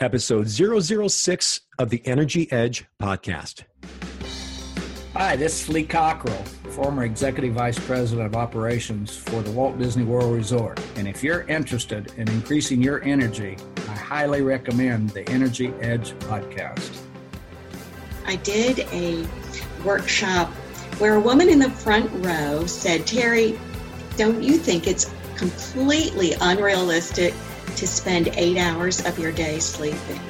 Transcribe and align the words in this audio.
episode 0.00 0.48
006 0.48 1.60
of 1.78 1.90
the 1.90 2.00
Energy 2.06 2.50
Edge 2.50 2.86
podcast. 3.00 3.64
Hi, 5.12 5.36
this 5.36 5.62
is 5.62 5.68
Lee 5.68 5.84
Cockrell, 5.84 6.42
former 6.70 7.04
Executive 7.04 7.52
Vice 7.52 7.78
President 7.78 8.26
of 8.26 8.34
Operations 8.34 9.14
for 9.14 9.42
the 9.42 9.50
Walt 9.50 9.78
Disney 9.78 10.04
World 10.04 10.32
Resort. 10.32 10.80
And 10.96 11.06
if 11.06 11.22
you're 11.22 11.42
interested 11.42 12.12
in 12.16 12.28
increasing 12.30 12.80
your 12.80 13.02
energy, 13.04 13.58
I 13.88 13.94
highly 13.94 14.40
recommend 14.40 15.10
the 15.10 15.28
Energy 15.28 15.74
Edge 15.80 16.12
podcast. 16.20 16.98
I 18.24 18.36
did 18.36 18.80
a 18.92 19.26
workshop 19.84 20.48
where 20.98 21.16
a 21.16 21.20
woman 21.20 21.50
in 21.50 21.58
the 21.58 21.70
front 21.70 22.10
row 22.24 22.64
said, 22.64 23.06
Terry, 23.06 23.58
don't 24.16 24.42
you 24.42 24.56
think 24.56 24.86
it's 24.86 25.12
completely 25.36 26.34
unrealistic 26.40 27.34
to 27.76 27.86
spend 27.86 28.28
eight 28.36 28.56
hours 28.56 29.04
of 29.06 29.18
your 29.18 29.32
day 29.32 29.58
sleeping. 29.58 30.20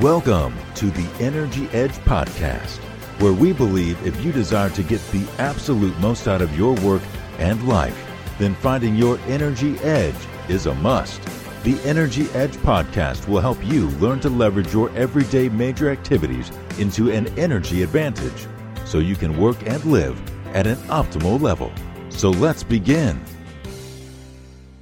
Welcome 0.00 0.54
to 0.76 0.86
the 0.90 1.08
Energy 1.20 1.68
Edge 1.72 1.96
Podcast, 2.04 2.78
where 3.20 3.32
we 3.32 3.52
believe 3.52 4.04
if 4.06 4.24
you 4.24 4.32
desire 4.32 4.70
to 4.70 4.82
get 4.82 5.00
the 5.10 5.26
absolute 5.38 5.98
most 5.98 6.28
out 6.28 6.40
of 6.40 6.56
your 6.56 6.74
work 6.76 7.02
and 7.38 7.68
life, 7.68 7.96
then 8.38 8.54
finding 8.54 8.94
your 8.94 9.18
energy 9.26 9.78
edge 9.80 10.14
is 10.48 10.66
a 10.66 10.74
must. 10.76 11.20
The 11.64 11.80
Energy 11.84 12.28
Edge 12.34 12.56
Podcast 12.58 13.28
will 13.28 13.40
help 13.40 13.62
you 13.64 13.88
learn 13.98 14.20
to 14.20 14.30
leverage 14.30 14.72
your 14.72 14.90
everyday 14.96 15.48
major 15.48 15.90
activities 15.90 16.50
into 16.78 17.10
an 17.10 17.26
energy 17.38 17.82
advantage 17.82 18.46
so 18.84 19.00
you 19.00 19.16
can 19.16 19.36
work 19.36 19.56
and 19.66 19.84
live 19.84 20.18
at 20.54 20.66
an 20.66 20.76
optimal 20.86 21.40
level. 21.40 21.72
So 22.10 22.30
let's 22.30 22.62
begin. 22.62 23.20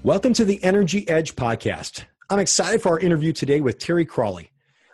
Welcome 0.07 0.35
to 0.35 0.45
the 0.45 0.63
Energy 0.63 1.09
Edge 1.09 1.35
podcast. 1.35 2.05
I'm 2.31 2.39
excited 2.39 2.81
for 2.81 2.91
our 2.91 3.01
interview 3.01 3.33
today 3.33 3.61
with 3.61 3.81
Terry 3.81 4.05
Cralle. 4.05 4.43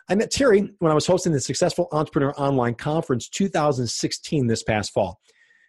I 0.08 0.14
met 0.14 0.30
Terry 0.30 0.72
when 0.78 0.90
I 0.90 0.94
was 0.94 1.06
hosting 1.06 1.32
the 1.34 1.40
Successful 1.40 1.86
Entrepreneur 1.92 2.32
Online 2.38 2.74
Conference 2.74 3.28
2016 3.28 4.46
this 4.46 4.62
past 4.62 4.90
fall. 4.94 5.20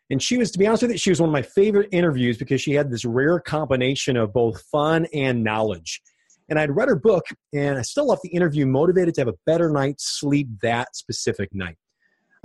And 0.10 0.24
she 0.24 0.38
was, 0.38 0.50
to 0.52 0.58
be 0.58 0.66
honest 0.66 0.84
with 0.84 0.94
you, 0.94 0.98
she 0.98 1.10
was 1.10 1.20
one 1.20 1.28
of 1.28 1.34
my 1.34 1.42
favorite 1.42 1.90
interviews 1.92 2.38
because 2.38 2.62
she 2.62 2.72
had 2.72 2.90
this 2.90 3.04
rare 3.04 3.38
combination 3.38 4.16
of 4.16 4.32
both 4.32 4.62
fun 4.72 5.08
and 5.14 5.44
knowledge. 5.44 6.02
And 6.48 6.58
I'd 6.58 6.74
read 6.74 6.88
her 6.88 6.96
book, 6.96 7.26
and 7.54 7.78
I 7.78 7.82
still 7.82 8.08
left 8.08 8.22
the 8.22 8.30
interview 8.30 8.66
motivated 8.66 9.14
to 9.16 9.22
have 9.22 9.28
a 9.28 9.38
better 9.46 9.70
night's 9.70 10.06
sleep 10.06 10.48
that 10.62 10.96
specific 10.96 11.54
night. 11.54 11.76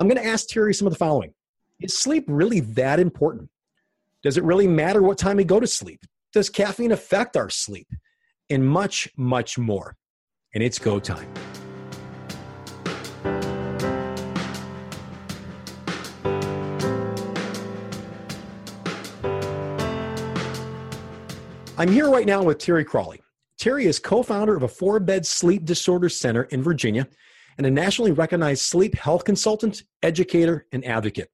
I'm 0.00 0.08
going 0.08 0.20
to 0.20 0.28
ask 0.28 0.48
Terry 0.48 0.74
some 0.74 0.88
of 0.88 0.92
the 0.92 0.98
following 0.98 1.32
Is 1.78 1.96
sleep 1.96 2.24
really 2.26 2.58
that 2.58 2.98
important? 2.98 3.50
Does 4.24 4.36
it 4.36 4.42
really 4.42 4.66
matter 4.66 5.00
what 5.00 5.16
time 5.16 5.36
we 5.36 5.44
go 5.44 5.60
to 5.60 5.66
sleep? 5.68 6.00
Does 6.34 6.50
caffeine 6.50 6.92
affect 6.92 7.36
our 7.36 7.48
sleep? 7.48 7.88
And 8.50 8.66
much, 8.66 9.08
much 9.16 9.58
more. 9.58 9.96
And 10.54 10.62
it's 10.62 10.78
go 10.78 11.00
time. 11.00 11.32
I'm 21.78 21.90
here 21.90 22.10
right 22.10 22.26
now 22.26 22.42
with 22.42 22.58
Terry 22.58 22.84
Cralle. 22.84 23.14
Terry 23.58 23.86
is 23.86 23.98
co 23.98 24.22
founder 24.22 24.54
of 24.54 24.64
a 24.64 24.68
four 24.68 25.00
bed 25.00 25.24
sleep 25.24 25.64
disorder 25.64 26.08
center 26.08 26.42
in 26.44 26.62
Virginia 26.62 27.06
and 27.56 27.66
a 27.66 27.70
nationally 27.70 28.12
recognized 28.12 28.62
sleep 28.62 28.94
health 28.96 29.24
consultant, 29.24 29.84
educator, 30.02 30.66
and 30.72 30.84
advocate. 30.84 31.30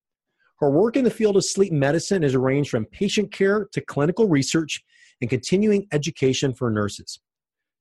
Her 0.64 0.70
work 0.70 0.96
in 0.96 1.04
the 1.04 1.10
field 1.10 1.36
of 1.36 1.44
sleep 1.44 1.74
medicine 1.74 2.22
has 2.22 2.34
ranged 2.34 2.70
from 2.70 2.86
patient 2.86 3.30
care 3.30 3.68
to 3.72 3.82
clinical 3.82 4.26
research 4.26 4.82
and 5.20 5.28
continuing 5.28 5.86
education 5.92 6.54
for 6.54 6.70
nurses. 6.70 7.20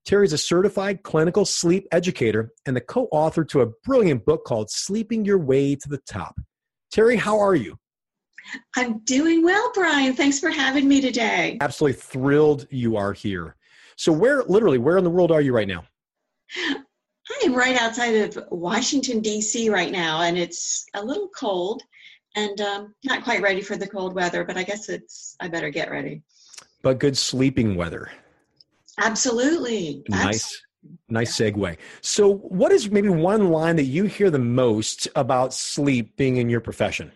Terry 0.06 0.26
is 0.26 0.34
a 0.34 0.38
certified 0.38 1.02
clinical 1.02 1.46
sleep 1.46 1.88
educator 1.94 2.52
and 2.66 2.76
the 2.76 2.82
co 2.82 3.08
author 3.14 3.46
to 3.46 3.62
a 3.62 3.68
brilliant 3.86 4.26
book 4.26 4.44
called 4.44 4.70
Sleeping 4.70 5.24
Your 5.24 5.38
Way 5.38 5.76
to 5.76 5.88
the 5.88 6.00
Top. 6.00 6.36
Terry, 6.92 7.16
how 7.16 7.40
are 7.40 7.56
you? 7.56 7.78
I'm 8.76 9.00
doing 9.06 9.46
well, 9.46 9.72
Brian. 9.74 10.14
Thanks 10.14 10.42
for 10.42 10.50
having 10.50 10.86
me 10.86 11.00
today. 11.00 11.60
Absolutely 11.62 12.02
thrilled 12.02 12.68
you 12.70 12.98
are 12.98 13.14
here. 13.14 13.56
So, 13.96 14.12
where, 14.12 14.44
literally, 14.44 14.78
where 14.78 14.98
in 14.98 15.06
the 15.06 15.10
world 15.10 15.32
are 15.32 15.40
you 15.40 15.56
right 15.56 15.70
now? 15.70 15.86
I 16.58 17.46
am 17.46 17.56
right 17.56 17.82
outside 17.82 18.16
of 18.16 18.38
Washington, 18.52 19.22
D.C. 19.22 19.70
right 19.70 19.94
now, 19.94 20.24
and 20.24 20.38
it's 20.38 20.86
a 20.94 21.02
little 21.02 21.30
cold 21.30 21.82
and 22.36 22.60
um, 22.62 22.96
not 23.04 23.24
quite 23.24 23.42
ready 23.42 23.62
for 23.62 23.78
the 23.78 23.88
cold 23.88 24.16
weather, 24.16 24.44
but 24.44 24.58
I 24.58 24.64
guess 24.64 24.90
it's, 24.90 25.36
I 25.40 25.48
better 25.48 25.70
get 25.70 25.92
ready. 25.92 26.24
But 26.82 27.00
good 27.00 27.18
sleeping 27.18 27.76
weather. 27.76 28.12
Absolutely. 29.00 30.04
Nice. 30.10 30.62
Nice 31.08 31.38
segue. 31.38 31.78
So, 32.02 32.36
what 32.36 32.74
is 32.74 32.92
maybe 32.92 33.08
one 33.08 33.52
line 33.52 33.78
that 33.78 33.84
you 33.84 34.04
hear 34.04 34.30
the 34.30 34.40
most 34.40 35.08
about 35.16 35.54
sleep 35.54 36.18
being 36.18 36.38
in 36.38 36.50
your 36.50 36.60
profession? 36.60 37.14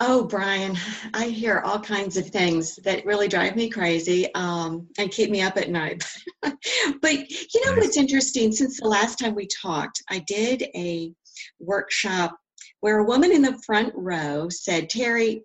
Oh, 0.00 0.24
Brian, 0.24 0.76
I 1.12 1.26
hear 1.26 1.60
all 1.60 1.78
kinds 1.78 2.16
of 2.16 2.26
things 2.26 2.76
that 2.76 3.06
really 3.06 3.28
drive 3.28 3.54
me 3.54 3.68
crazy 3.68 4.32
um, 4.34 4.88
and 4.98 5.10
keep 5.10 5.30
me 5.30 5.40
up 5.40 5.56
at 5.56 5.70
night. 5.70 6.02
but 6.42 7.12
you 7.12 7.64
know 7.64 7.74
what's 7.74 7.96
interesting? 7.96 8.50
Since 8.50 8.80
the 8.80 8.88
last 8.88 9.18
time 9.18 9.34
we 9.34 9.46
talked, 9.46 10.02
I 10.10 10.18
did 10.26 10.64
a 10.74 11.12
workshop 11.60 12.36
where 12.84 12.98
a 12.98 13.04
woman 13.04 13.32
in 13.32 13.40
the 13.40 13.58
front 13.64 13.90
row 13.96 14.46
said, 14.50 14.90
Terry, 14.90 15.42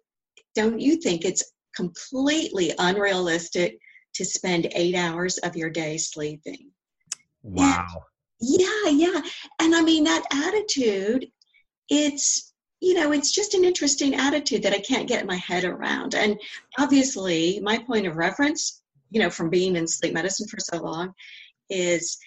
don't 0.56 0.78
you 0.78 0.98
think 0.98 1.24
it's 1.24 1.54
completely 1.74 2.74
unrealistic 2.78 3.80
to 4.16 4.26
spend 4.26 4.68
eight 4.76 4.94
hours 4.94 5.38
of 5.38 5.56
your 5.56 5.70
day 5.70 5.96
sleeping? 5.96 6.70
Wow. 7.42 7.88
And 8.42 8.60
yeah, 8.60 8.90
yeah. 8.90 9.22
And 9.58 9.74
I 9.74 9.82
mean, 9.82 10.04
that 10.04 10.26
attitude, 10.34 11.28
it's, 11.88 12.52
you 12.82 12.94
know, 12.94 13.14
it's 13.14 13.32
just 13.32 13.54
an 13.54 13.64
interesting 13.64 14.16
attitude 14.16 14.64
that 14.64 14.74
I 14.74 14.80
can't 14.80 15.08
get 15.08 15.26
my 15.26 15.38
head 15.38 15.64
around. 15.64 16.16
And 16.16 16.38
obviously, 16.78 17.62
my 17.62 17.78
point 17.78 18.06
of 18.06 18.18
reference, 18.18 18.82
you 19.12 19.22
know, 19.22 19.30
from 19.30 19.50
being 19.50 19.78
in 19.78 19.88
sleep 19.88 20.14
medicine 20.14 20.50
for 20.50 20.60
so 20.60 20.84
long 20.84 21.14
is, 21.70 22.18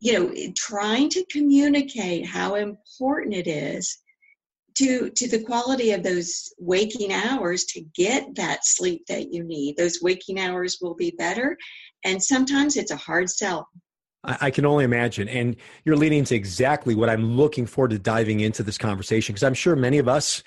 you 0.00 0.14
know, 0.14 0.34
trying 0.56 1.10
to 1.10 1.26
communicate 1.26 2.24
how 2.24 2.54
important 2.54 3.34
it 3.34 3.46
is 3.46 3.98
to 4.76 5.10
to 5.10 5.28
the 5.28 5.42
quality 5.42 5.92
of 5.92 6.02
those 6.02 6.52
waking 6.58 7.12
hours 7.12 7.64
to 7.64 7.82
get 7.94 8.34
that 8.34 8.64
sleep 8.64 9.02
that 9.08 9.32
you 9.32 9.44
need 9.44 9.76
those 9.76 10.00
waking 10.02 10.40
hours 10.40 10.78
will 10.80 10.94
be 10.94 11.14
better 11.18 11.56
and 12.04 12.22
sometimes 12.22 12.76
it's 12.76 12.90
a 12.90 12.96
hard 12.96 13.28
sell 13.28 13.68
I 14.26 14.50
can 14.50 14.64
only 14.64 14.84
imagine. 14.84 15.28
And 15.28 15.56
you're 15.84 15.96
leading 15.96 16.24
to 16.24 16.34
exactly 16.34 16.94
what 16.94 17.10
I'm 17.10 17.36
looking 17.36 17.66
forward 17.66 17.90
to 17.90 17.98
diving 17.98 18.40
into 18.40 18.62
this 18.62 18.78
conversation 18.78 19.34
because 19.34 19.42
I'm 19.42 19.54
sure 19.54 19.76
many 19.76 19.98
of 19.98 20.08
us 20.08 20.42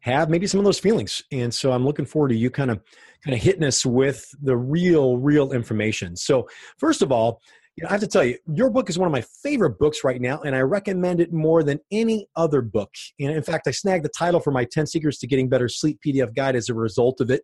have 0.00 0.30
maybe 0.30 0.46
some 0.46 0.58
of 0.58 0.64
those 0.64 0.78
feelings. 0.78 1.22
And 1.30 1.52
so 1.52 1.72
I'm 1.72 1.84
looking 1.84 2.06
forward 2.06 2.30
to 2.30 2.34
you 2.34 2.50
kind 2.50 2.70
of 2.70 2.80
kind 3.24 3.36
of 3.36 3.42
hitting 3.42 3.64
us 3.64 3.84
with 3.84 4.28
the 4.42 4.56
real, 4.56 5.18
real 5.18 5.52
information. 5.52 6.16
So 6.16 6.48
first 6.78 7.02
of 7.02 7.12
all, 7.12 7.42
you 7.80 7.84
know, 7.84 7.88
I 7.88 7.92
have 7.92 8.02
to 8.02 8.06
tell 8.06 8.24
you, 8.24 8.36
your 8.52 8.68
book 8.68 8.90
is 8.90 8.98
one 8.98 9.06
of 9.06 9.12
my 9.12 9.22
favorite 9.42 9.78
books 9.78 10.04
right 10.04 10.20
now, 10.20 10.42
and 10.42 10.54
I 10.54 10.60
recommend 10.60 11.18
it 11.18 11.32
more 11.32 11.62
than 11.62 11.80
any 11.90 12.28
other 12.36 12.60
book. 12.60 12.90
And 13.18 13.30
in 13.30 13.42
fact, 13.42 13.66
I 13.66 13.70
snagged 13.70 14.04
the 14.04 14.10
title 14.10 14.38
for 14.38 14.50
my 14.50 14.66
10 14.66 14.86
Secrets 14.86 15.18
to 15.20 15.26
Getting 15.26 15.48
Better 15.48 15.66
Sleep 15.66 15.98
PDF 16.04 16.34
guide 16.34 16.56
as 16.56 16.68
a 16.68 16.74
result 16.74 17.22
of 17.22 17.30
it. 17.30 17.42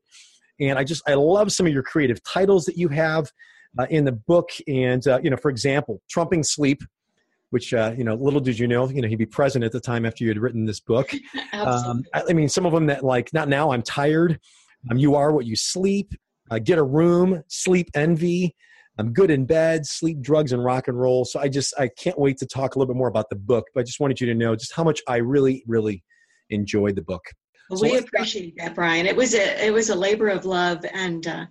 And 0.61 0.79
I 0.79 0.85
just, 0.85 1.03
I 1.09 1.15
love 1.15 1.53
some 1.53 1.67
of 1.67 1.73
your 1.73 1.83
creative 1.83 2.23
titles 2.23 2.67
that 2.67 2.77
you 2.77 2.89
have 2.89 3.33
uh, 3.79 3.87
in 3.89 4.05
the 4.05 4.13
book. 4.13 4.51
And, 4.69 5.07
uh, 5.09 5.21
you 5.23 5.31
know, 5.31 5.39
for 5.39 5.51
example, 5.51 6.03
Trumping 6.11 6.43
Sleep, 6.43 6.83
which, 7.49 7.73
uh, 7.73 7.95
you 7.97 8.05
know, 8.05 8.15
little 8.15 8.41
did 8.41 8.59
you 8.59 8.69
know, 8.69 8.91
you 8.91 9.01
know, 9.01 9.09
he'd 9.09 9.17
be 9.17 9.25
present 9.25 9.65
at 9.65 9.73
the 9.73 9.81
time 9.81 10.05
after 10.05 10.23
you 10.23 10.29
had 10.29 10.39
written 10.39 10.67
this 10.67 10.81
book. 10.81 11.11
um, 11.55 12.05
I, 12.13 12.25
I, 12.29 12.33
mean, 12.35 12.51
some 12.51 12.67
of 12.67 12.75
them 12.75 12.85
that 12.89 13.03
like, 13.03 13.33
not 13.33 13.49
now, 13.49 13.71
I'm 13.71 13.83
tired. 13.83 14.39
Um, 14.91 14.99
you 14.99 15.15
are 15.15 15.33
what 15.33 15.47
you 15.47 15.57
sleep. 15.57 16.13
Uh, 16.51 16.59
get 16.59 16.77
a 16.77 16.83
room, 16.83 17.43
sleep 17.49 17.89
envy. 17.95 18.55
I'm 18.99 19.13
good 19.13 19.31
in 19.31 19.45
bed, 19.45 19.87
sleep, 19.87 20.21
drugs, 20.21 20.53
and 20.53 20.65
rock 20.65 20.89
and 20.89 20.99
roll. 20.99 21.25
So 21.25 21.39
I 21.39 21.49
just 21.49 21.75
I 21.79 21.89
can't 21.89 22.19
wait 22.19 22.39
to 22.39 22.47
talk 22.47 22.75
a 22.75 22.79
little 22.79 22.93
bit 22.93 22.99
more 22.99 23.09
about 23.09 23.29
the 23.31 23.37
book. 23.37 23.67
But 23.75 23.81
I 23.81 23.85
just 23.85 24.01
wanted 24.01 24.21
you 24.21 24.27
to 24.29 24.35
know 24.35 24.57
just 24.57 24.75
how 24.75 24.85
much 24.85 25.01
I 25.07 25.17
really, 25.17 25.63
really 25.67 26.03
enjoyed 26.51 26.97
the 26.97 27.03
book. 27.03 27.23
Well, 27.69 27.79
so 27.79 27.87
we 27.87 27.97
appreciate 27.99 28.55
that, 28.59 28.75
Brian. 28.75 29.07
It 29.07 29.17
was 29.17 29.35
a 29.35 29.65
it 29.67 29.73
was 29.73 29.91
a 29.91 29.95
labor 29.95 30.29
of 30.29 30.45
love, 30.45 30.85
and 30.93 31.27
uh, 31.27 31.47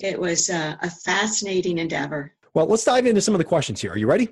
it 0.00 0.18
was 0.18 0.50
a, 0.50 0.78
a 0.82 0.90
fascinating 0.90 1.78
endeavor. 1.78 2.34
Well, 2.54 2.66
let's 2.66 2.84
dive 2.84 3.06
into 3.06 3.20
some 3.20 3.34
of 3.34 3.38
the 3.38 3.44
questions 3.44 3.80
here. 3.80 3.92
Are 3.92 3.98
you 3.98 4.06
ready? 4.06 4.28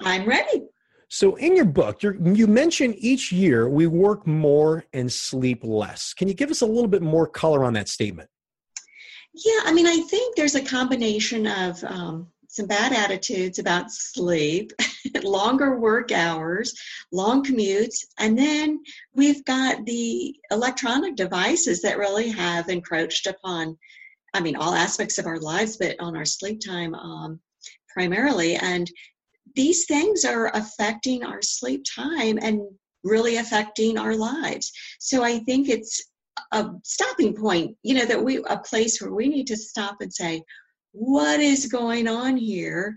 I'm 0.00 0.28
ready. 0.28 0.64
So, 1.08 1.36
in 1.36 1.56
your 1.56 1.64
book, 1.64 2.02
you 2.02 2.46
mention 2.46 2.94
each 2.94 3.32
year 3.32 3.68
we 3.68 3.86
work 3.86 4.26
more 4.26 4.84
and 4.92 5.10
sleep 5.10 5.60
less. 5.64 6.12
Can 6.12 6.28
you 6.28 6.34
give 6.34 6.50
us 6.50 6.60
a 6.60 6.66
little 6.66 6.88
bit 6.88 7.02
more 7.02 7.26
color 7.26 7.64
on 7.64 7.72
that 7.72 7.88
statement? 7.88 8.28
Yeah, 9.44 9.60
I 9.66 9.72
mean, 9.72 9.86
I 9.86 9.98
think 9.98 10.34
there's 10.34 10.56
a 10.56 10.64
combination 10.64 11.46
of 11.46 11.84
um, 11.84 12.26
some 12.48 12.66
bad 12.66 12.92
attitudes 12.92 13.60
about 13.60 13.92
sleep, 13.92 14.72
longer 15.22 15.78
work 15.78 16.10
hours, 16.10 16.74
long 17.12 17.44
commutes, 17.44 17.98
and 18.18 18.36
then 18.36 18.80
we've 19.14 19.44
got 19.44 19.84
the 19.84 20.34
electronic 20.50 21.14
devices 21.14 21.82
that 21.82 21.98
really 21.98 22.30
have 22.30 22.68
encroached 22.68 23.28
upon, 23.28 23.78
I 24.34 24.40
mean, 24.40 24.56
all 24.56 24.74
aspects 24.74 25.18
of 25.18 25.26
our 25.26 25.38
lives, 25.38 25.76
but 25.76 25.94
on 26.00 26.16
our 26.16 26.24
sleep 26.24 26.60
time 26.60 26.96
um, 26.96 27.38
primarily. 27.94 28.56
And 28.56 28.90
these 29.54 29.86
things 29.86 30.24
are 30.24 30.50
affecting 30.52 31.22
our 31.22 31.42
sleep 31.42 31.84
time 31.94 32.40
and 32.42 32.62
really 33.04 33.36
affecting 33.36 33.98
our 33.98 34.16
lives. 34.16 34.72
So 34.98 35.22
I 35.22 35.38
think 35.40 35.68
it's 35.68 36.02
a 36.52 36.70
stopping 36.84 37.34
point, 37.34 37.76
you 37.82 37.94
know, 37.94 38.04
that 38.04 38.22
we, 38.22 38.38
a 38.48 38.58
place 38.58 39.00
where 39.00 39.12
we 39.12 39.28
need 39.28 39.46
to 39.46 39.56
stop 39.56 39.96
and 40.00 40.12
say, 40.12 40.42
what 40.92 41.40
is 41.40 41.66
going 41.66 42.08
on 42.08 42.36
here? 42.36 42.94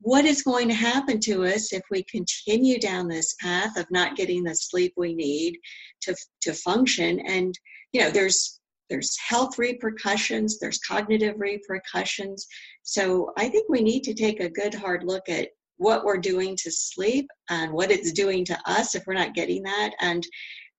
What 0.00 0.24
is 0.24 0.42
going 0.42 0.68
to 0.68 0.74
happen 0.74 1.20
to 1.20 1.44
us 1.44 1.72
if 1.72 1.82
we 1.90 2.04
continue 2.04 2.78
down 2.78 3.06
this 3.06 3.34
path 3.40 3.76
of 3.76 3.86
not 3.90 4.16
getting 4.16 4.44
the 4.44 4.54
sleep 4.54 4.94
we 4.96 5.14
need 5.14 5.58
to, 6.02 6.16
to 6.42 6.54
function? 6.54 7.20
And, 7.20 7.54
you 7.92 8.00
know, 8.00 8.10
there's 8.10 8.60
there's 8.88 9.16
health 9.20 9.56
repercussions, 9.56 10.58
there's 10.58 10.78
cognitive 10.78 11.36
repercussions. 11.38 12.46
So 12.82 13.32
I 13.38 13.48
think 13.48 13.68
we 13.68 13.82
need 13.82 14.02
to 14.02 14.14
take 14.14 14.40
a 14.40 14.50
good 14.50 14.74
hard 14.74 15.04
look 15.04 15.28
at 15.28 15.48
what 15.76 16.04
we're 16.04 16.18
doing 16.18 16.56
to 16.56 16.70
sleep 16.70 17.26
and 17.48 17.72
what 17.72 17.90
it's 17.90 18.12
doing 18.12 18.44
to 18.44 18.58
us 18.66 18.94
if 18.94 19.04
we're 19.06 19.14
not 19.14 19.34
getting 19.34 19.62
that. 19.62 19.92
And 20.00 20.26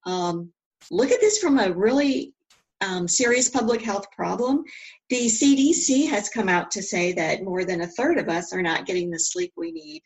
um, 0.05 0.51
look 0.89 1.11
at 1.11 1.21
this 1.21 1.37
from 1.37 1.59
a 1.59 1.71
really 1.71 2.33
um, 2.81 3.07
serious 3.07 3.49
public 3.49 3.81
health 3.81 4.11
problem. 4.11 4.63
The 5.09 5.27
CDC 5.27 6.09
has 6.09 6.29
come 6.29 6.49
out 6.49 6.71
to 6.71 6.81
say 6.81 7.13
that 7.13 7.43
more 7.43 7.63
than 7.63 7.81
a 7.81 7.87
third 7.87 8.17
of 8.17 8.29
us 8.29 8.53
are 8.53 8.61
not 8.61 8.85
getting 8.85 9.09
the 9.09 9.19
sleep 9.19 9.53
we 9.55 9.71
need 9.71 10.01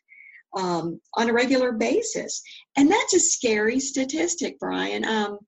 um, 0.55 0.99
on 1.15 1.29
a 1.29 1.33
regular 1.33 1.71
basis. 1.71 2.41
And 2.75 2.91
that's 2.91 3.13
a 3.13 3.19
scary 3.19 3.79
statistic, 3.79 4.59
Brian. 4.59 5.05
Um, 5.05 5.39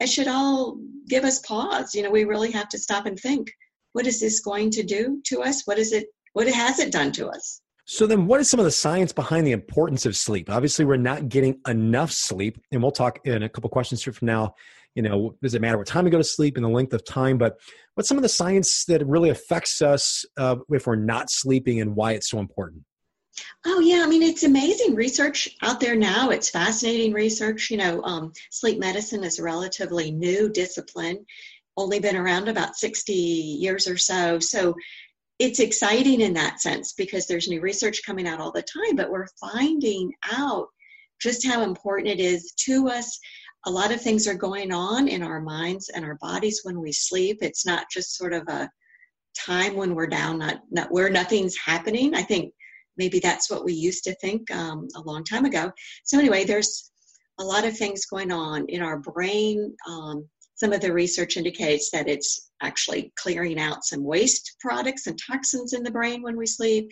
it 0.00 0.08
should 0.08 0.28
all 0.28 0.78
give 1.08 1.24
us 1.24 1.40
pause. 1.40 1.94
You 1.94 2.02
know, 2.02 2.10
we 2.10 2.24
really 2.24 2.50
have 2.52 2.68
to 2.70 2.78
stop 2.78 3.06
and 3.06 3.18
think 3.18 3.50
what 3.92 4.06
is 4.06 4.20
this 4.20 4.40
going 4.40 4.70
to 4.72 4.82
do 4.82 5.22
to 5.26 5.42
us? 5.42 5.62
What 5.64 5.78
is 5.78 5.92
it? 5.92 6.06
What 6.34 6.46
has 6.48 6.78
it 6.80 6.92
done 6.92 7.12
to 7.12 7.28
us? 7.28 7.62
So 7.88 8.04
then 8.06 8.26
what 8.26 8.40
is 8.40 8.50
some 8.50 8.58
of 8.58 8.64
the 8.64 8.72
science 8.72 9.12
behind 9.12 9.46
the 9.46 9.52
importance 9.52 10.06
of 10.06 10.16
sleep? 10.16 10.50
Obviously, 10.50 10.84
we're 10.84 10.96
not 10.96 11.28
getting 11.28 11.60
enough 11.68 12.10
sleep, 12.10 12.58
and 12.72 12.82
we'll 12.82 12.90
talk 12.90 13.20
in 13.24 13.44
a 13.44 13.48
couple 13.48 13.70
questions 13.70 14.02
from 14.02 14.14
now. 14.22 14.54
You 14.96 15.02
know, 15.02 15.36
does 15.40 15.54
it 15.54 15.60
matter 15.60 15.78
what 15.78 15.86
time 15.86 16.04
we 16.04 16.10
go 16.10 16.18
to 16.18 16.24
sleep 16.24 16.56
and 16.56 16.64
the 16.64 16.68
length 16.68 16.92
of 16.94 17.04
time? 17.04 17.38
But 17.38 17.54
what's 17.94 18.08
some 18.08 18.18
of 18.18 18.22
the 18.22 18.28
science 18.28 18.84
that 18.86 19.06
really 19.06 19.30
affects 19.30 19.82
us 19.82 20.24
uh, 20.36 20.56
if 20.70 20.86
we're 20.86 20.96
not 20.96 21.30
sleeping 21.30 21.80
and 21.80 21.94
why 21.94 22.12
it's 22.12 22.28
so 22.28 22.40
important? 22.40 22.82
Oh 23.64 23.78
yeah, 23.78 24.02
I 24.02 24.08
mean 24.08 24.22
it's 24.22 24.42
amazing 24.42 24.94
research 24.96 25.56
out 25.62 25.78
there 25.78 25.94
now. 25.94 26.30
It's 26.30 26.50
fascinating 26.50 27.12
research. 27.12 27.70
You 27.70 27.76
know, 27.76 28.02
um, 28.02 28.32
sleep 28.50 28.80
medicine 28.80 29.22
is 29.22 29.38
a 29.38 29.44
relatively 29.44 30.10
new 30.10 30.48
discipline, 30.48 31.24
only 31.76 32.00
been 32.00 32.16
around 32.16 32.48
about 32.48 32.74
sixty 32.74 33.12
years 33.12 33.86
or 33.86 33.98
so. 33.98 34.40
So 34.40 34.74
it's 35.38 35.60
exciting 35.60 36.20
in 36.20 36.32
that 36.34 36.60
sense 36.60 36.92
because 36.94 37.26
there's 37.26 37.48
new 37.48 37.60
research 37.60 38.02
coming 38.04 38.26
out 38.26 38.40
all 38.40 38.52
the 38.52 38.62
time, 38.62 38.96
but 38.96 39.10
we're 39.10 39.26
finding 39.40 40.12
out 40.32 40.68
just 41.20 41.46
how 41.46 41.62
important 41.62 42.08
it 42.08 42.20
is 42.20 42.52
to 42.52 42.88
us. 42.88 43.18
A 43.66 43.70
lot 43.70 43.92
of 43.92 44.00
things 44.00 44.26
are 44.26 44.34
going 44.34 44.72
on 44.72 45.08
in 45.08 45.22
our 45.22 45.40
minds 45.40 45.90
and 45.90 46.04
our 46.04 46.16
bodies 46.16 46.60
when 46.62 46.80
we 46.80 46.92
sleep. 46.92 47.38
It's 47.40 47.66
not 47.66 47.86
just 47.90 48.16
sort 48.16 48.32
of 48.32 48.44
a 48.48 48.70
time 49.36 49.76
when 49.76 49.94
we're 49.94 50.06
down, 50.06 50.38
not, 50.38 50.60
not 50.70 50.90
where 50.90 51.10
nothing's 51.10 51.56
happening. 51.56 52.14
I 52.14 52.22
think 52.22 52.52
maybe 52.96 53.18
that's 53.18 53.50
what 53.50 53.64
we 53.64 53.72
used 53.72 54.04
to 54.04 54.14
think 54.16 54.50
um, 54.50 54.88
a 54.96 55.00
long 55.00 55.24
time 55.24 55.44
ago. 55.44 55.70
So 56.04 56.18
anyway, 56.18 56.44
there's 56.44 56.90
a 57.38 57.44
lot 57.44 57.66
of 57.66 57.76
things 57.76 58.06
going 58.06 58.32
on 58.32 58.66
in 58.68 58.82
our 58.82 58.98
brain. 58.98 59.74
Um, 59.88 60.26
some 60.56 60.72
of 60.72 60.80
the 60.80 60.92
research 60.92 61.36
indicates 61.36 61.90
that 61.90 62.08
it's 62.08 62.50
actually 62.62 63.12
clearing 63.16 63.60
out 63.60 63.84
some 63.84 64.02
waste 64.02 64.56
products 64.60 65.06
and 65.06 65.18
toxins 65.18 65.72
in 65.74 65.82
the 65.82 65.90
brain 65.90 66.22
when 66.22 66.36
we 66.36 66.46
sleep. 66.46 66.90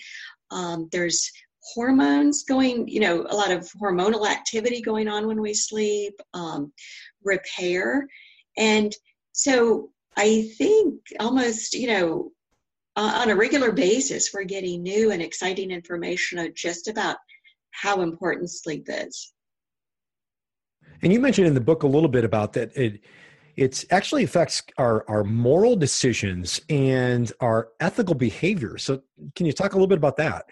Um, 0.50 0.88
there's 0.92 1.30
hormones 1.74 2.44
going, 2.44 2.86
you 2.88 3.00
know, 3.00 3.26
a 3.28 3.34
lot 3.34 3.50
of 3.50 3.68
hormonal 3.82 4.28
activity 4.28 4.82
going 4.82 5.08
on 5.08 5.26
when 5.26 5.40
we 5.40 5.54
sleep, 5.54 6.14
um, 6.34 6.72
repair. 7.24 8.06
And 8.58 8.94
so 9.32 9.90
I 10.16 10.50
think 10.58 11.00
almost, 11.18 11.72
you 11.72 11.88
know, 11.88 12.32
uh, 12.96 13.20
on 13.22 13.30
a 13.30 13.34
regular 13.34 13.72
basis, 13.72 14.30
we're 14.32 14.44
getting 14.44 14.82
new 14.82 15.10
and 15.10 15.22
exciting 15.22 15.70
information 15.70 16.52
just 16.54 16.86
about 16.86 17.16
how 17.70 18.02
important 18.02 18.50
sleep 18.50 18.86
is. 18.88 19.32
And 21.02 21.12
you 21.12 21.18
mentioned 21.18 21.46
in 21.46 21.54
the 21.54 21.60
book 21.60 21.82
a 21.82 21.88
little 21.88 22.08
bit 22.08 22.24
about 22.24 22.52
that 22.52 22.76
it 22.76 23.00
it 23.56 23.84
actually 23.90 24.24
affects 24.24 24.62
our, 24.78 25.08
our 25.08 25.24
moral 25.24 25.76
decisions 25.76 26.60
and 26.68 27.32
our 27.40 27.68
ethical 27.80 28.14
behavior. 28.14 28.78
So, 28.78 29.02
can 29.34 29.46
you 29.46 29.52
talk 29.52 29.72
a 29.72 29.76
little 29.76 29.86
bit 29.86 29.98
about 29.98 30.16
that? 30.16 30.46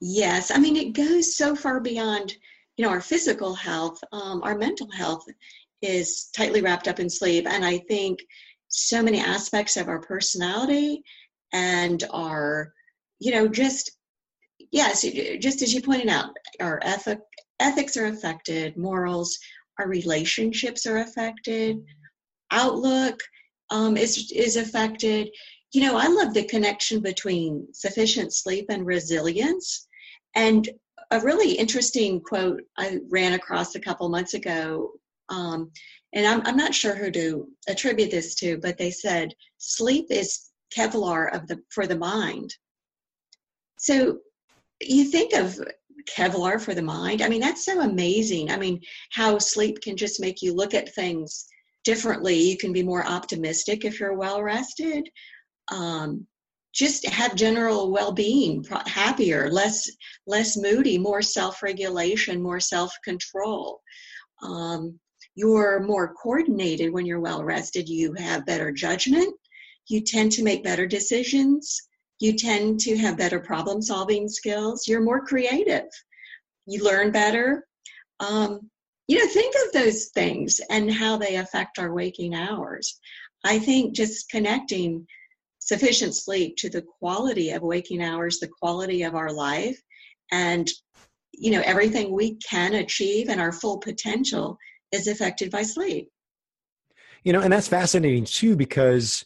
Yes, 0.00 0.50
I 0.50 0.58
mean, 0.58 0.76
it 0.76 0.94
goes 0.94 1.36
so 1.36 1.54
far 1.54 1.80
beyond, 1.80 2.34
you 2.76 2.84
know, 2.84 2.90
our 2.90 3.00
physical 3.00 3.54
health. 3.54 4.00
Um, 4.12 4.42
our 4.42 4.56
mental 4.56 4.90
health 4.90 5.24
is 5.80 6.30
tightly 6.36 6.60
wrapped 6.60 6.88
up 6.88 7.00
in 7.00 7.08
sleep. 7.08 7.46
And 7.48 7.64
I 7.64 7.78
think 7.78 8.20
so 8.68 9.02
many 9.02 9.20
aspects 9.20 9.76
of 9.76 9.88
our 9.88 10.00
personality 10.00 11.02
and 11.52 12.02
our, 12.10 12.72
you 13.20 13.32
know, 13.32 13.46
just, 13.46 13.92
yes, 14.70 15.02
just 15.38 15.62
as 15.62 15.72
you 15.74 15.82
pointed 15.82 16.08
out, 16.08 16.30
our 16.60 16.80
ethic, 16.82 17.20
ethics 17.60 17.96
are 17.96 18.06
affected, 18.06 18.76
morals, 18.76 19.38
our 19.78 19.88
relationships 19.88 20.86
are 20.86 20.98
affected 20.98 21.78
outlook 22.52 23.20
um, 23.70 23.96
is 23.96 24.30
is 24.32 24.56
affected. 24.56 25.30
You 25.72 25.82
know, 25.82 25.96
I 25.96 26.06
love 26.06 26.34
the 26.34 26.44
connection 26.44 27.00
between 27.00 27.66
sufficient 27.72 28.32
sleep 28.34 28.66
and 28.68 28.86
resilience. 28.86 29.88
And 30.34 30.68
a 31.10 31.20
really 31.20 31.52
interesting 31.52 32.20
quote 32.20 32.62
I 32.78 32.98
ran 33.10 33.32
across 33.32 33.74
a 33.74 33.80
couple 33.80 34.08
months 34.08 34.34
ago, 34.34 34.92
um, 35.28 35.70
and 36.14 36.26
I'm, 36.26 36.42
I'm 36.46 36.56
not 36.56 36.74
sure 36.74 36.94
who 36.94 37.10
to 37.10 37.48
attribute 37.68 38.10
this 38.10 38.34
to, 38.36 38.58
but 38.58 38.78
they 38.78 38.90
said 38.90 39.34
sleep 39.58 40.06
is 40.10 40.50
Kevlar 40.76 41.34
of 41.34 41.46
the 41.48 41.60
for 41.70 41.86
the 41.86 41.96
mind. 41.96 42.54
So 43.78 44.18
you 44.80 45.04
think 45.04 45.34
of 45.34 45.58
Kevlar 46.16 46.60
for 46.60 46.74
the 46.74 46.82
mind. 46.82 47.22
I 47.22 47.28
mean, 47.28 47.40
that's 47.40 47.64
so 47.64 47.80
amazing. 47.80 48.50
I 48.50 48.56
mean, 48.56 48.80
how 49.10 49.38
sleep 49.38 49.80
can 49.80 49.96
just 49.96 50.20
make 50.20 50.42
you 50.42 50.54
look 50.54 50.74
at 50.74 50.94
things 50.94 51.46
differently. 51.84 52.34
You 52.34 52.56
can 52.56 52.72
be 52.72 52.82
more 52.82 53.06
optimistic 53.06 53.84
if 53.84 53.98
you're 53.98 54.14
well 54.14 54.42
rested. 54.42 55.08
Um, 55.70 56.26
just 56.74 57.06
have 57.06 57.34
general 57.34 57.90
well-being, 57.90 58.64
happier, 58.86 59.50
less 59.50 59.90
less 60.26 60.56
moody, 60.56 60.96
more 60.96 61.20
self-regulation, 61.20 62.42
more 62.42 62.60
self-control. 62.60 63.80
Um, 64.42 64.98
you're 65.34 65.80
more 65.80 66.14
coordinated 66.14 66.92
when 66.92 67.06
you're 67.06 67.20
well 67.20 67.44
rested. 67.44 67.88
You 67.88 68.14
have 68.14 68.46
better 68.46 68.72
judgment. 68.72 69.34
You 69.88 70.00
tend 70.00 70.32
to 70.32 70.42
make 70.42 70.64
better 70.64 70.86
decisions. 70.86 71.80
You 72.20 72.34
tend 72.34 72.80
to 72.80 72.96
have 72.96 73.18
better 73.18 73.40
problem 73.40 73.82
solving 73.82 74.28
skills. 74.28 74.86
You're 74.86 75.02
more 75.02 75.24
creative. 75.24 75.88
You 76.66 76.84
learn 76.84 77.10
better. 77.10 77.66
Um, 78.20 78.70
you 79.08 79.18
know, 79.18 79.26
think 79.26 79.54
of 79.66 79.72
those 79.72 80.06
things 80.06 80.60
and 80.70 80.92
how 80.92 81.16
they 81.16 81.36
affect 81.36 81.78
our 81.78 81.92
waking 81.92 82.34
hours. 82.34 82.98
I 83.44 83.58
think 83.58 83.94
just 83.94 84.30
connecting 84.30 85.06
sufficient 85.58 86.14
sleep 86.14 86.56
to 86.56 86.68
the 86.68 86.82
quality 86.82 87.50
of 87.50 87.62
waking 87.62 88.02
hours, 88.02 88.38
the 88.38 88.48
quality 88.48 89.02
of 89.02 89.14
our 89.14 89.32
life, 89.32 89.80
and 90.30 90.68
you 91.32 91.50
know 91.50 91.62
everything 91.64 92.12
we 92.12 92.36
can 92.36 92.74
achieve 92.74 93.28
and 93.28 93.40
our 93.40 93.52
full 93.52 93.78
potential 93.78 94.58
is 94.92 95.08
affected 95.08 95.50
by 95.50 95.62
sleep. 95.62 96.08
You 97.24 97.32
know, 97.32 97.40
and 97.40 97.52
that's 97.52 97.68
fascinating 97.68 98.24
too 98.24 98.56
because 98.56 99.24